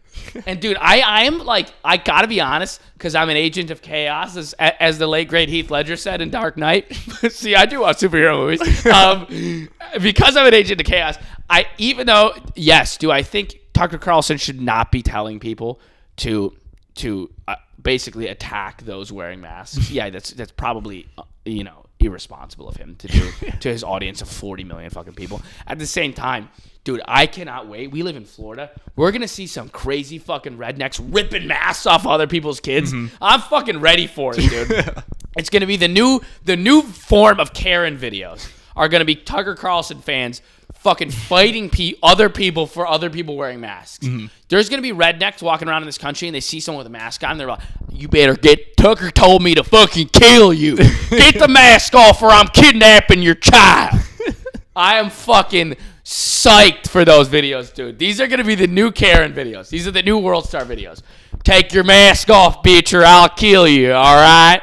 [0.46, 3.83] And dude, I I am like I gotta be honest because I'm an agent of
[3.83, 6.92] chaos, as as the late great Heath Ledger said in Dark Knight.
[7.31, 8.87] See, I do watch superhero movies.
[8.88, 9.68] Um,
[10.02, 11.18] because I'm an agent of chaos,
[11.51, 15.80] I even though yes, do I think Tucker Carlson should not be telling people
[16.16, 16.57] to
[16.97, 19.90] to uh, basically attack those wearing masks?
[19.90, 23.30] yeah, that's that's probably uh, you know irresponsible of him to do
[23.61, 25.42] to his audience of 40 million fucking people.
[25.66, 26.49] At the same time,
[26.84, 27.90] dude, I cannot wait.
[27.90, 28.70] We live in Florida.
[28.96, 32.92] We're gonna see some crazy fucking rednecks ripping masks off other people's kids.
[32.92, 33.16] Mm-hmm.
[33.20, 34.94] I'm fucking ready for it, dude.
[35.36, 38.49] it's gonna be the new the new form of Karen videos.
[38.79, 40.41] Are going to be Tucker Carlson fans
[40.74, 44.07] fucking fighting pe- other people for other people wearing masks.
[44.07, 44.26] Mm-hmm.
[44.49, 46.87] There's going to be rednecks walking around in this country and they see someone with
[46.87, 47.37] a mask on.
[47.37, 47.61] They're like,
[47.91, 50.76] you better get, Tucker told me to fucking kill you.
[51.11, 54.01] Get the mask off or I'm kidnapping your child.
[54.76, 57.99] I am fucking psyched for those videos, dude.
[57.99, 59.68] These are going to be the new Karen videos.
[59.68, 61.03] These are the new World Star videos.
[61.43, 64.61] Take your mask off, bitch, or I'll kill you, all right?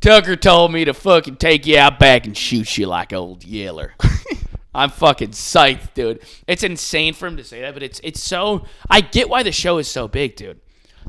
[0.00, 3.94] Tucker told me to fucking take you out back and shoot you like old Yeller.
[4.74, 6.20] I'm fucking psyched, dude.
[6.46, 9.52] It's insane for him to say that, but it's it's so I get why the
[9.52, 10.60] show is so big, dude.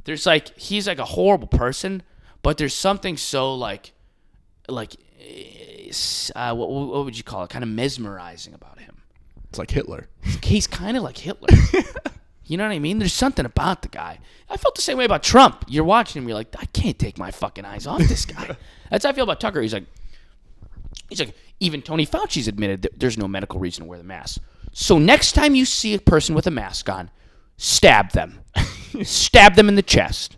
[0.06, 2.02] There's like he's like a horrible person,
[2.42, 3.92] but there's something so like
[4.70, 4.96] like
[6.36, 7.50] uh, what, what would you call it?
[7.50, 9.02] Kind of mesmerizing about him.
[9.50, 10.08] It's like Hitler.
[10.44, 11.50] He's kind of like Hitler.
[12.48, 13.00] you know what I mean?
[13.00, 14.20] There's something about the guy.
[14.50, 15.66] I felt the same way about Trump.
[15.68, 18.56] You're watching him, you're like, I can't take my fucking eyes off this guy.
[18.89, 19.62] That's how I feel about Tucker.
[19.62, 19.86] He's like,
[21.10, 24.39] he's like, even Tony Fauci's admitted that there's no medical reason to wear the mask.
[24.72, 27.10] So next time you see a person with a mask on,
[27.58, 28.39] stab them,
[29.04, 30.38] stab them in the chest,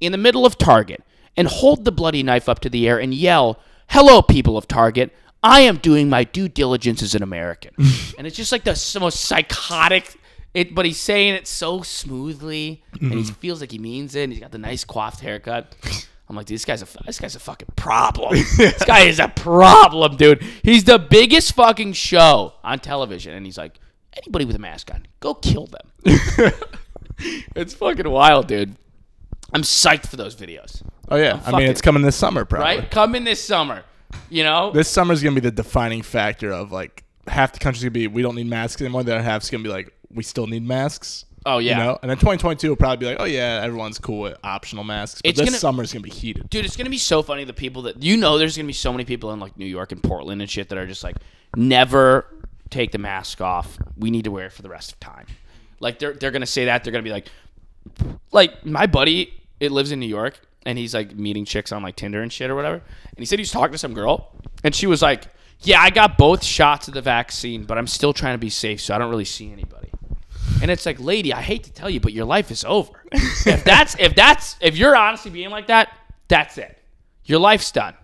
[0.00, 1.02] in the middle of Target,
[1.36, 5.12] and hold the bloody knife up to the air and yell, "Hello, people of Target."
[5.42, 7.72] I am doing my due diligence as an American.
[8.18, 10.16] and it's just like the most psychotic
[10.56, 13.34] it but he's saying it so smoothly and he mm-hmm.
[13.34, 15.76] feels like he means it and he's got the nice coiffed haircut.
[16.28, 18.32] I'm like, this guy's a this guy's a fucking problem.
[18.56, 20.42] this guy is a problem, dude.
[20.62, 23.78] He's the biggest fucking show on television, and he's like,
[24.14, 25.92] anybody with a mask on, go kill them.
[27.54, 28.74] it's fucking wild, dude.
[29.52, 30.82] I'm psyched for those videos.
[31.10, 32.78] Oh yeah, I fucking- mean it's coming this summer, probably.
[32.78, 33.84] Right, coming this summer.
[34.30, 37.90] You know, This summer's gonna be the defining factor of like half the country's gonna
[37.90, 39.04] be we don't need masks anymore.
[39.04, 41.24] The other half's gonna be like we still need masks.
[41.48, 41.78] Oh, yeah.
[41.78, 41.98] you know?
[42.02, 45.22] and then 2022 will probably be like, oh yeah, everyone's cool with optional masks.
[45.22, 46.50] But It's this gonna- summer's gonna be heated.
[46.50, 47.44] dude, it's gonna be so funny.
[47.44, 49.92] The people that you know, there's gonna be so many people in like New York
[49.92, 51.16] and Portland and shit that are just like,
[51.54, 52.26] never
[52.70, 53.78] take the mask off.
[53.96, 55.26] We need to wear it for the rest of time.
[55.78, 56.82] Like they're they're gonna say that.
[56.82, 57.28] They're gonna be like,
[58.32, 61.96] like my buddy, it lives in New York, and he's like meeting chicks on like
[61.96, 62.76] Tinder and shit or whatever.
[62.76, 64.32] And he said he was talking to some girl,
[64.64, 65.28] and she was like,
[65.60, 68.80] "Yeah, I got both shots of the vaccine, but I'm still trying to be safe,
[68.80, 69.90] so I don't really see anybody."
[70.62, 73.04] And it's like, lady, I hate to tell you, but your life is over.
[73.12, 75.96] if that's if that's if you're honestly being like that,
[76.28, 76.78] that's it.
[77.24, 77.94] Your life's done.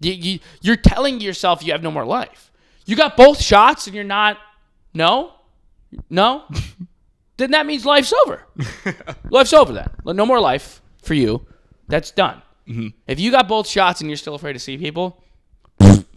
[0.00, 2.50] You, you you're telling yourself you have no more life.
[2.86, 4.38] You got both shots and you're not.
[4.94, 5.32] No,
[6.10, 6.44] no.
[7.36, 8.46] then that means life's over.
[9.30, 9.72] life's over.
[9.72, 11.46] Then no more life for you.
[11.88, 12.42] That's done.
[12.68, 12.88] Mm-hmm.
[13.06, 15.22] If you got both shots and you're still afraid to see people,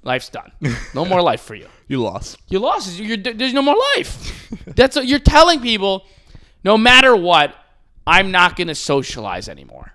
[0.05, 0.51] life's done.
[0.93, 1.67] No more life for you.
[1.87, 2.39] You lost.
[2.47, 2.97] You lost.
[2.97, 4.49] You're, there's no more life.
[4.65, 6.03] That's what you're telling people.
[6.63, 7.53] No matter what,
[8.07, 9.93] I'm not gonna socialize anymore.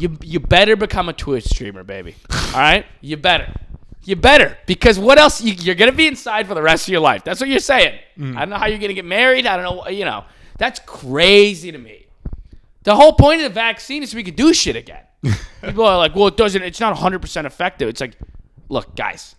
[0.00, 2.16] You you better become a Twitch streamer, baby.
[2.32, 3.54] All right, you better.
[4.02, 5.40] You better because what else?
[5.40, 7.22] You, you're gonna be inside for the rest of your life.
[7.22, 8.00] That's what you're saying.
[8.18, 8.36] Mm.
[8.36, 9.46] I don't know how you're gonna get married.
[9.46, 9.88] I don't know.
[9.88, 10.24] You know,
[10.58, 12.06] that's crazy to me.
[12.82, 15.02] The whole point of the vaccine is so we could do shit again.
[15.62, 16.62] People are like, well, it doesn't.
[16.62, 17.88] It's not 100 percent effective.
[17.88, 18.16] It's like,
[18.68, 19.36] look, guys,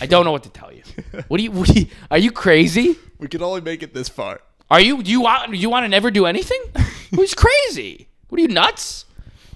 [0.00, 0.82] I don't know what to tell you.
[1.28, 1.50] What do you?
[1.50, 2.96] What do you are you crazy?
[3.18, 4.40] We can only make it this far.
[4.70, 5.02] Are you?
[5.02, 5.50] Do you want?
[5.52, 6.60] Do you want to never do anything?
[7.14, 8.08] Who's crazy?
[8.28, 9.04] What are you nuts,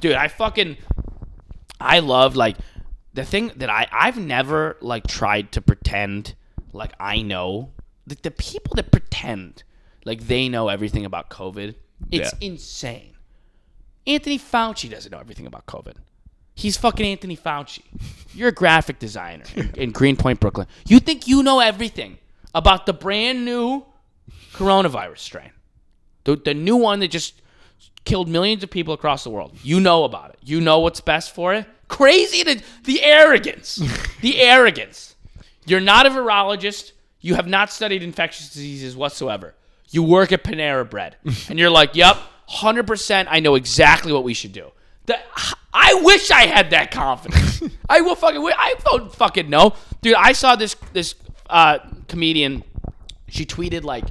[0.00, 0.12] dude?
[0.14, 0.76] I fucking,
[1.80, 2.56] I love like
[3.14, 6.34] the thing that I I've never like tried to pretend
[6.72, 7.72] like I know.
[8.06, 9.62] The, the people that pretend
[10.04, 11.74] like they know everything about COVID,
[12.10, 12.48] it's Yeah.
[12.48, 13.14] insane.
[14.06, 15.96] Anthony Fauci doesn't know everything about COVID.
[16.60, 17.80] He's fucking Anthony Fauci.
[18.34, 20.66] You're a graphic designer in, in Greenpoint, Brooklyn.
[20.86, 22.18] You think you know everything
[22.54, 23.86] about the brand new
[24.52, 25.52] coronavirus strain,
[26.24, 27.40] the, the new one that just
[28.04, 29.56] killed millions of people across the world.
[29.62, 30.38] You know about it.
[30.42, 31.64] You know what's best for it.
[31.88, 33.76] Crazy to the arrogance,
[34.20, 35.14] the arrogance.
[35.64, 36.92] You're not a virologist.
[37.20, 39.54] You have not studied infectious diseases whatsoever.
[39.88, 41.16] You work at Panera Bread,
[41.48, 43.30] and you're like, "Yep, hundred percent.
[43.30, 44.70] I know exactly what we should do."
[45.06, 45.18] The,
[45.72, 47.62] I wish I had that confidence.
[47.88, 48.40] I will fucking.
[48.56, 50.14] I don't fucking know, dude.
[50.14, 51.14] I saw this this
[51.48, 51.78] uh,
[52.08, 52.64] comedian
[53.28, 54.04] she tweeted like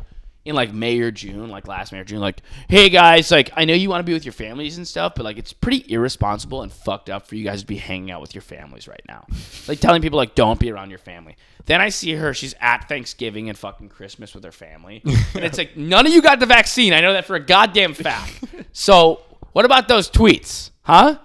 [0.45, 3.65] in like May or June, like last May or June, like, "Hey guys, like I
[3.65, 6.61] know you want to be with your families and stuff, but like it's pretty irresponsible
[6.61, 9.25] and fucked up for you guys to be hanging out with your families right now.
[9.67, 11.35] Like telling people like don't be around your family."
[11.65, 15.57] Then I see her, she's at Thanksgiving and fucking Christmas with her family, and it's
[15.57, 16.93] like none of you got the vaccine.
[16.93, 18.43] I know that for a goddamn fact.
[18.71, 21.17] So what about those tweets, huh?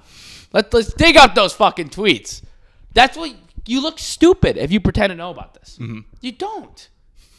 [0.53, 2.43] Let, let's dig up those fucking tweets.
[2.93, 3.35] That's what
[3.67, 5.79] you look stupid if you pretend to know about this.
[5.81, 6.01] Mm-hmm.
[6.21, 6.89] You don't.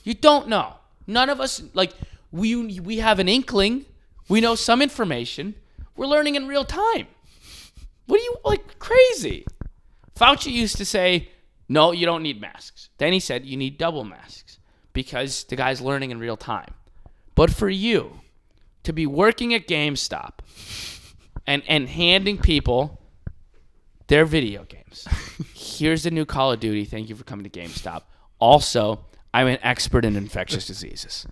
[0.04, 0.76] You don't know.
[1.08, 1.94] None of us like
[2.32, 3.86] we we have an inkling.
[4.28, 5.56] We know some information.
[5.96, 7.08] We're learning in real time.
[8.08, 9.46] What are you like crazy?
[10.16, 11.30] Fauci used to say
[11.70, 12.90] No, you don't need masks.
[12.98, 14.58] Then he said you need double masks
[14.94, 16.74] because the guy's learning in real time.
[17.36, 18.22] But for you
[18.84, 20.40] to be working at GameStop
[21.48, 23.02] and and handing people
[24.08, 25.08] their video games.
[25.54, 26.86] Here's the new Call of Duty.
[26.86, 28.04] Thank you for coming to GameStop.
[28.40, 31.26] Also, I'm an expert in infectious diseases.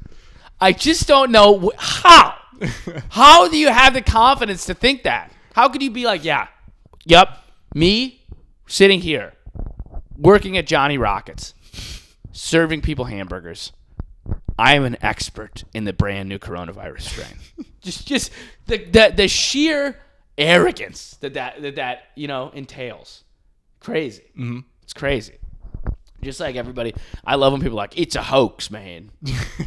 [0.59, 2.35] I just don't know wh- how.
[3.09, 5.31] How do you have the confidence to think that?
[5.53, 6.47] How could you be like, yeah,
[7.03, 7.29] yep,
[7.73, 8.21] me
[8.67, 9.33] sitting here,
[10.17, 11.53] working at Johnny Rockets,
[12.31, 13.73] serving people hamburgers.
[14.57, 17.39] I am an expert in the brand new coronavirus strain.
[17.81, 18.31] just, just
[18.67, 19.99] the, the the sheer
[20.37, 23.23] arrogance that that that, that you know entails.
[23.79, 24.23] Crazy.
[24.37, 24.59] Mm-hmm.
[24.83, 25.37] It's crazy.
[26.21, 26.93] Just like everybody,
[27.25, 29.11] I love when people are like it's a hoax, man.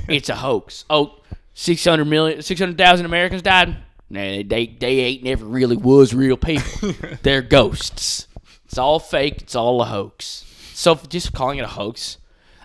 [0.08, 0.84] it's a hoax.
[0.88, 1.20] Oh,
[1.54, 3.76] 600 million, 600,000 Americans died.
[4.08, 6.92] Nah, they they ain't never really was real people.
[7.22, 8.28] They're ghosts.
[8.64, 9.42] It's all fake.
[9.42, 10.44] It's all a hoax.
[10.74, 12.18] So just calling it a hoax,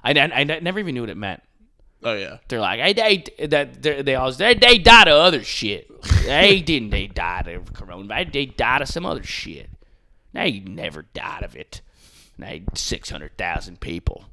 [0.03, 1.41] I, I, I never even knew what it meant.
[2.03, 2.37] Oh yeah.
[2.47, 5.89] They're like, hey, they that they, they always they, they died of other shit.
[6.23, 6.89] they didn't.
[6.89, 8.33] They died of coronavirus.
[8.33, 9.69] They died of some other shit.
[10.33, 11.81] They never died of it.
[12.37, 14.25] They six hundred thousand people.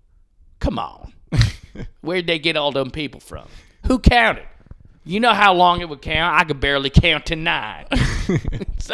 [0.60, 1.12] Come on,
[2.00, 3.48] where'd they get all them people from?
[3.86, 4.46] Who counted?
[5.04, 6.34] You know how long it would count?
[6.34, 7.86] I could barely count to nine.
[7.90, 8.90] it's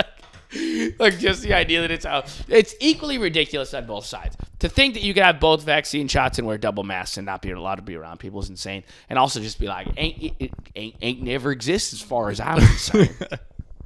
[0.98, 2.32] like, just the idea that it's out.
[2.48, 4.36] It's equally ridiculous on both sides.
[4.60, 7.42] To think that you could have both vaccine shots and wear double masks and not
[7.42, 8.84] be allowed to be around people is insane.
[9.08, 12.58] And also just be like, ain't it, ain't ain't never exists as far as I'm
[12.58, 13.14] concerned.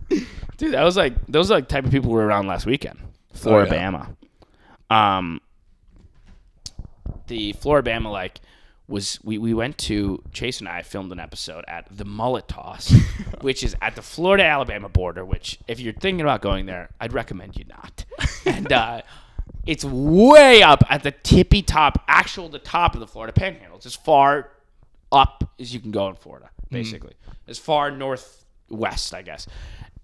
[0.57, 2.99] Dude, that was like those are like type of people were around last weekend.
[3.35, 4.15] Floribama.
[4.91, 5.41] Um
[7.29, 8.41] the Floribama like
[8.89, 12.95] was we, we went to Chase and I filmed an episode at the Mullet Toss,
[13.43, 15.25] which is at the Florida Alabama border.
[15.25, 18.05] Which, if you're thinking about going there, I'd recommend you not.
[18.47, 19.03] and uh,
[19.67, 23.77] it's way up at the tippy top, actual the top of the Florida Panhandle.
[23.77, 24.51] It's as far
[25.13, 27.15] up as you can go in Florida, basically,
[27.47, 29.47] as far northwest, I guess.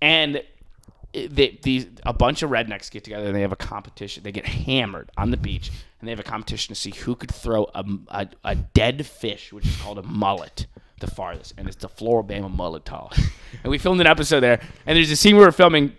[0.02, 0.42] And
[1.14, 4.22] they, these a bunch of rednecks get together and they have a competition.
[4.22, 7.32] They get hammered on the beach and they have a competition to see who could
[7.32, 10.66] throw a, a, a dead fish, which is called a mullet,
[11.00, 11.54] the farthest.
[11.56, 13.16] And it's the Floribama mullet toss.
[13.62, 14.60] and we filmed an episode there.
[14.86, 15.92] And there's a scene we were filming,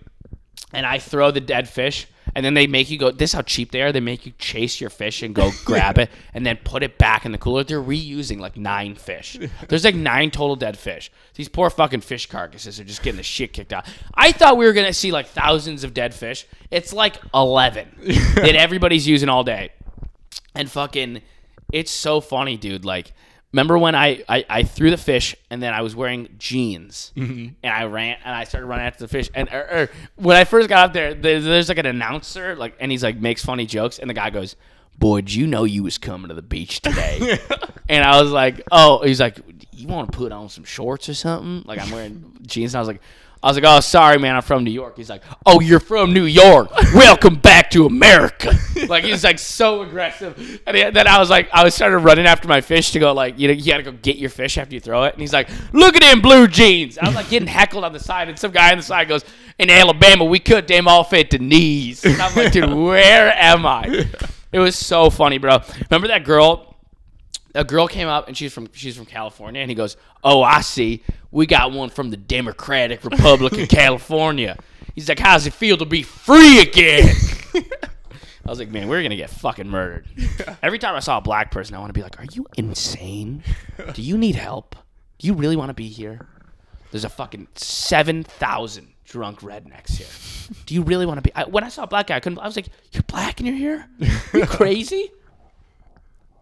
[0.73, 2.07] and I throw the dead fish.
[2.35, 3.11] And then they make you go.
[3.11, 3.93] This is how cheap they are.
[3.93, 7.25] They make you chase your fish and go grab it, and then put it back
[7.25, 7.63] in the cooler.
[7.63, 9.39] They're reusing like nine fish.
[9.69, 11.11] There's like nine total dead fish.
[11.35, 13.87] These poor fucking fish carcasses are just getting the shit kicked out.
[14.13, 16.45] I thought we were gonna see like thousands of dead fish.
[16.71, 17.87] It's like eleven
[18.35, 19.71] that everybody's using all day,
[20.53, 21.21] and fucking,
[21.71, 22.83] it's so funny, dude.
[22.83, 23.13] Like,
[23.55, 27.13] remember when I I, I threw the fish and then I was wearing jeans
[27.63, 30.43] and I ran and I started running after the fish and er, er, when I
[30.43, 33.65] first got up there, there's, there's like an announcer like and he's like makes funny
[33.65, 34.57] jokes and the guy goes,
[34.97, 37.39] "Boy, did you know you was coming to the beach today?"
[37.89, 39.39] and I was like, "Oh," he's like,
[39.71, 42.81] "You want to put on some shorts or something?" Like I'm wearing jeans and I
[42.81, 43.01] was like.
[43.45, 44.35] I was like, "Oh, sorry, man.
[44.35, 46.71] I'm from New York." He's like, "Oh, you're from New York.
[46.95, 48.57] Welcome back to America."
[48.89, 50.61] like he's like so aggressive.
[50.65, 53.13] And he- then I was like, I was started running after my fish to go
[53.13, 55.13] like, you know, you gotta go get your fish after you throw it.
[55.13, 57.99] And he's like, "Look at him blue jeans." I was like getting heckled on the
[57.99, 59.23] side, and some guy on the side goes,
[59.59, 63.67] "In Alabama, we cut them off at the knees." And I'm like, "Dude, where am
[63.67, 64.07] I?"
[64.51, 65.59] It was so funny, bro.
[65.91, 66.71] Remember that girl?
[67.55, 70.61] a girl came up and she's from she's from California and he goes, "Oh, I
[70.61, 71.03] see.
[71.35, 74.55] We got one from the Democratic Republic of California."
[74.95, 77.13] He's like, "How's it feel to be free again?"
[77.53, 80.07] I was like, "Man, we're gonna get fucking murdered."
[80.63, 83.43] Every time I saw a black person, I want to be like, "Are you insane?
[83.93, 84.77] Do you need help?
[85.19, 86.25] Do you really want to be here?"
[86.91, 90.55] There's a fucking seven thousand drunk rednecks here.
[90.65, 91.35] Do you really want to be?
[91.35, 92.39] I, when I saw a black guy, I couldn't.
[92.39, 93.89] I was like, "You're black and you're here?
[94.33, 95.11] You crazy?"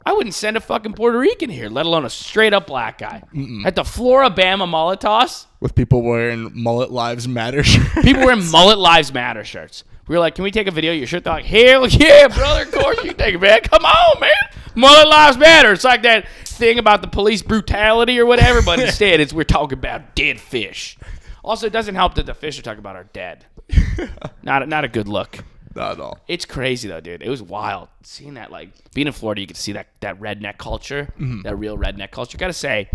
[0.05, 3.23] I wouldn't send a fucking Puerto Rican here, let alone a straight up black guy.
[3.65, 7.93] At the Floribama mullet toss, With people wearing mullet lives matter shirts.
[8.03, 9.83] people wearing mullet lives matter shirts.
[10.07, 12.27] We were like, "Can we take a video of your shirt?" They're like, "Hell yeah,
[12.27, 12.63] brother!
[12.63, 13.61] Of course you take it, man.
[13.61, 14.31] Come on, man.
[14.75, 19.21] Mullet lives matter." It's like that thing about the police brutality or whatever, but instead,
[19.21, 20.97] it's we're talking about dead fish.
[21.41, 23.45] Also, it doesn't help that the fish are talking about are dead.
[24.43, 25.37] Not a, not a good look.
[25.75, 26.19] Not at all.
[26.27, 27.23] It's crazy though, dude.
[27.23, 28.51] It was wild seeing that.
[28.51, 31.41] Like being in Florida, you could see that that redneck culture, mm-hmm.
[31.41, 32.37] that real redneck culture.
[32.37, 32.89] Gotta say,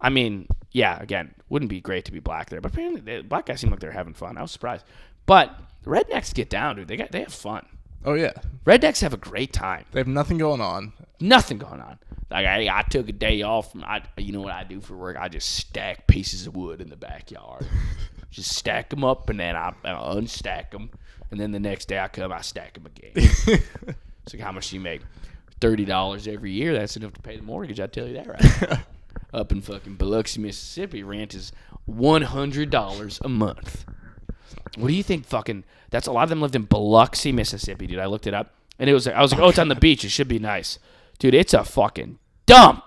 [0.00, 1.00] I mean, yeah.
[1.00, 3.80] Again, wouldn't be great to be black there, but apparently the black guys seem like
[3.80, 4.36] they're having fun.
[4.36, 4.84] I was surprised,
[5.26, 5.54] but
[5.84, 6.88] rednecks get down, dude.
[6.88, 7.66] They got they have fun.
[8.04, 8.32] Oh yeah.
[8.64, 9.84] Rednecks have a great time.
[9.92, 10.92] They have nothing going on.
[11.20, 11.98] Nothing going on.
[12.30, 13.84] Like I, I took a day off from.
[13.84, 15.16] I, you know what I do for work?
[15.18, 17.66] I just stack pieces of wood in the backyard.
[18.30, 20.90] just stack them up, and then I, I unstack them,
[21.30, 23.62] and then the next day I come, I stack them again.
[24.28, 25.00] It's like, how much do you make?
[25.58, 26.74] Thirty dollars every year.
[26.74, 27.80] That's enough to pay the mortgage.
[27.80, 28.80] I tell you that right.
[29.32, 31.50] Up in fucking Biloxi, Mississippi, rent is
[31.86, 33.86] one hundred dollars a month.
[34.76, 35.24] What do you think?
[35.24, 37.98] Fucking that's a lot of them lived in Biloxi, Mississippi, dude.
[37.98, 39.08] I looked it up, and it was.
[39.08, 40.04] I was like, oh, it's on the beach.
[40.04, 40.78] It should be nice,
[41.18, 41.32] dude.
[41.32, 42.84] It's a fucking dump.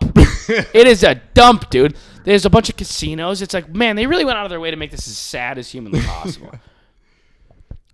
[0.48, 1.98] it is a dump, dude.
[2.24, 3.42] There's a bunch of casinos.
[3.42, 5.58] It's like, man, they really went out of their way to make this as sad
[5.58, 6.52] as humanly possible.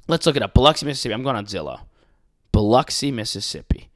[0.08, 0.54] Let's look it up.
[0.54, 1.14] Biloxi, Mississippi.
[1.14, 1.82] I'm going on Zillow.
[2.52, 3.90] Biloxi, Mississippi.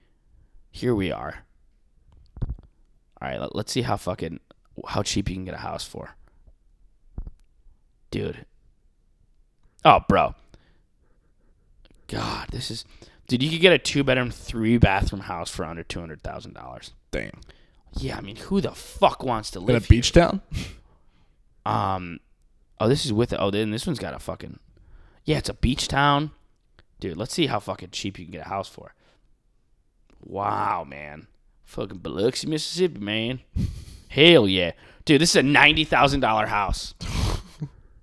[0.69, 1.45] Here we are.
[2.41, 4.39] All right, let, let's see how fucking
[4.87, 6.15] how cheap you can get a house for.
[8.09, 8.45] Dude.
[9.85, 10.35] Oh, bro.
[12.07, 12.85] God, this is
[13.27, 16.53] dude, you could get a two bedroom, three bathroom house for under two hundred thousand
[16.53, 16.91] dollars.
[17.11, 17.39] Damn.
[17.93, 20.41] Yeah, I mean, who the fuck wants to live In a beach town?
[21.65, 22.19] Um,
[22.79, 24.59] oh, this is with oh, then this one's got a fucking
[25.25, 26.31] yeah, it's a beach town,
[26.99, 27.17] dude.
[27.17, 28.93] Let's see how fucking cheap you can get a house for.
[30.23, 31.27] Wow, man,
[31.63, 33.39] fucking Biloxi, Mississippi, man.
[34.09, 34.71] Hell yeah,
[35.05, 35.21] dude.
[35.21, 36.93] This is a ninety thousand dollar house,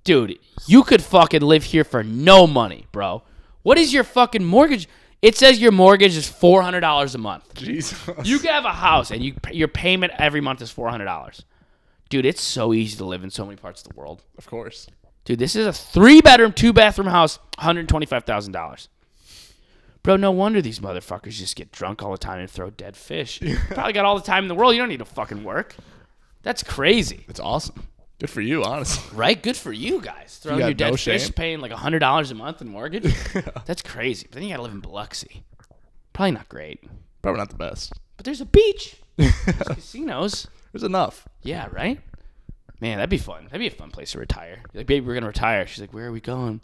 [0.04, 0.38] dude.
[0.66, 3.22] You could fucking live here for no money, bro.
[3.62, 4.88] What is your fucking mortgage?
[5.20, 7.54] It says your mortgage is four hundred dollars a month.
[7.54, 7.98] Jesus.
[8.24, 11.44] You can have a house and you your payment every month is four hundred dollars.
[12.08, 14.22] Dude, it's so easy to live in so many parts of the world.
[14.38, 14.88] of course.
[15.28, 18.88] Dude, this is a three bedroom, two bathroom house, one hundred twenty five thousand dollars.
[20.02, 23.38] Bro, no wonder these motherfuckers just get drunk all the time and throw dead fish.
[23.68, 24.72] Probably got all the time in the world.
[24.72, 25.76] You don't need to fucking work.
[26.44, 27.88] That's crazy, It's awesome.
[28.18, 29.04] Good for you, honestly.
[29.14, 29.42] right?
[29.42, 30.38] Good for you guys.
[30.42, 31.32] Throwing got your dead no fish, shame.
[31.34, 33.14] paying like hundred dollars a month in mortgage.
[33.66, 34.28] That's crazy.
[34.30, 35.42] But then you gotta live in Biloxi.
[36.14, 36.82] Probably not great.
[37.20, 37.92] Probably not the best.
[38.16, 38.96] But there's a beach.
[39.18, 40.46] There's casinos.
[40.72, 41.28] There's enough.
[41.42, 42.00] Yeah, right?
[42.80, 43.44] Man, that'd be fun.
[43.44, 44.62] That'd be a fun place to retire.
[44.72, 45.66] You're like, baby, we're gonna retire.
[45.66, 46.60] She's like, where are we going?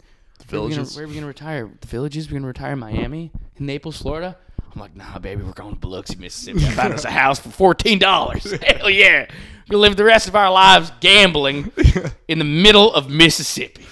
[0.49, 0.95] Where are we gonna- Villages.
[0.95, 1.69] Where are we gonna retire?
[1.81, 2.29] The villages?
[2.29, 3.31] We're gonna retire in Miami?
[3.57, 4.37] In Naples, Florida?
[4.73, 6.65] I'm like, nah, baby, we're going to Biloxi, Mississippi.
[6.65, 8.43] I found us a house for fourteen dollars.
[8.61, 9.25] Hell yeah.
[9.67, 11.71] We're gonna live the rest of our lives gambling
[12.27, 13.85] in the middle of Mississippi.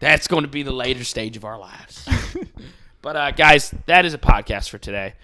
[0.00, 2.08] That's going to be the later stage of our lives.
[3.02, 5.14] but uh, guys, that is a podcast for today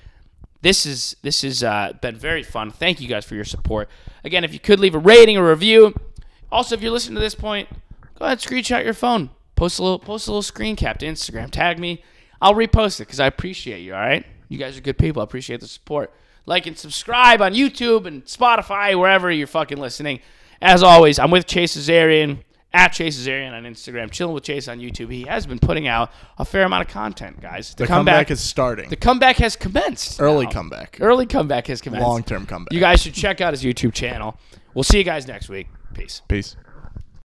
[0.63, 2.73] this is this has uh, been very fun.
[2.73, 3.89] Thank you guys for your support.
[4.25, 5.95] Again, if you could leave a rating or review.
[6.51, 7.69] Also, if you're listening to this point,
[8.19, 9.31] go ahead and screenshot your phone.
[9.57, 11.51] Post a little post a little screen cap to Instagram.
[11.51, 12.03] Tag me.
[12.41, 13.95] I'll repost it because I appreciate you.
[13.95, 15.21] All right, you guys are good people.
[15.21, 16.13] I appreciate the support.
[16.45, 20.21] Like and subscribe on YouTube and Spotify, wherever you're fucking listening.
[20.61, 24.79] As always, I'm with Chase Azarian at Chase Azarian on Instagram, chilling with Chase on
[24.79, 25.11] YouTube.
[25.11, 27.75] He has been putting out a fair amount of content, guys.
[27.75, 28.91] The comeback, is starting.
[28.91, 30.21] The comeback has commenced.
[30.21, 30.53] Early now.
[30.53, 30.99] comeback.
[31.01, 32.07] Early comeback has commenced.
[32.07, 32.73] Long term comeback.
[32.73, 34.39] You guys should check out his YouTube channel.
[34.75, 35.69] We'll see you guys next week.
[35.97, 36.21] Peace.
[36.29, 36.57] Peace.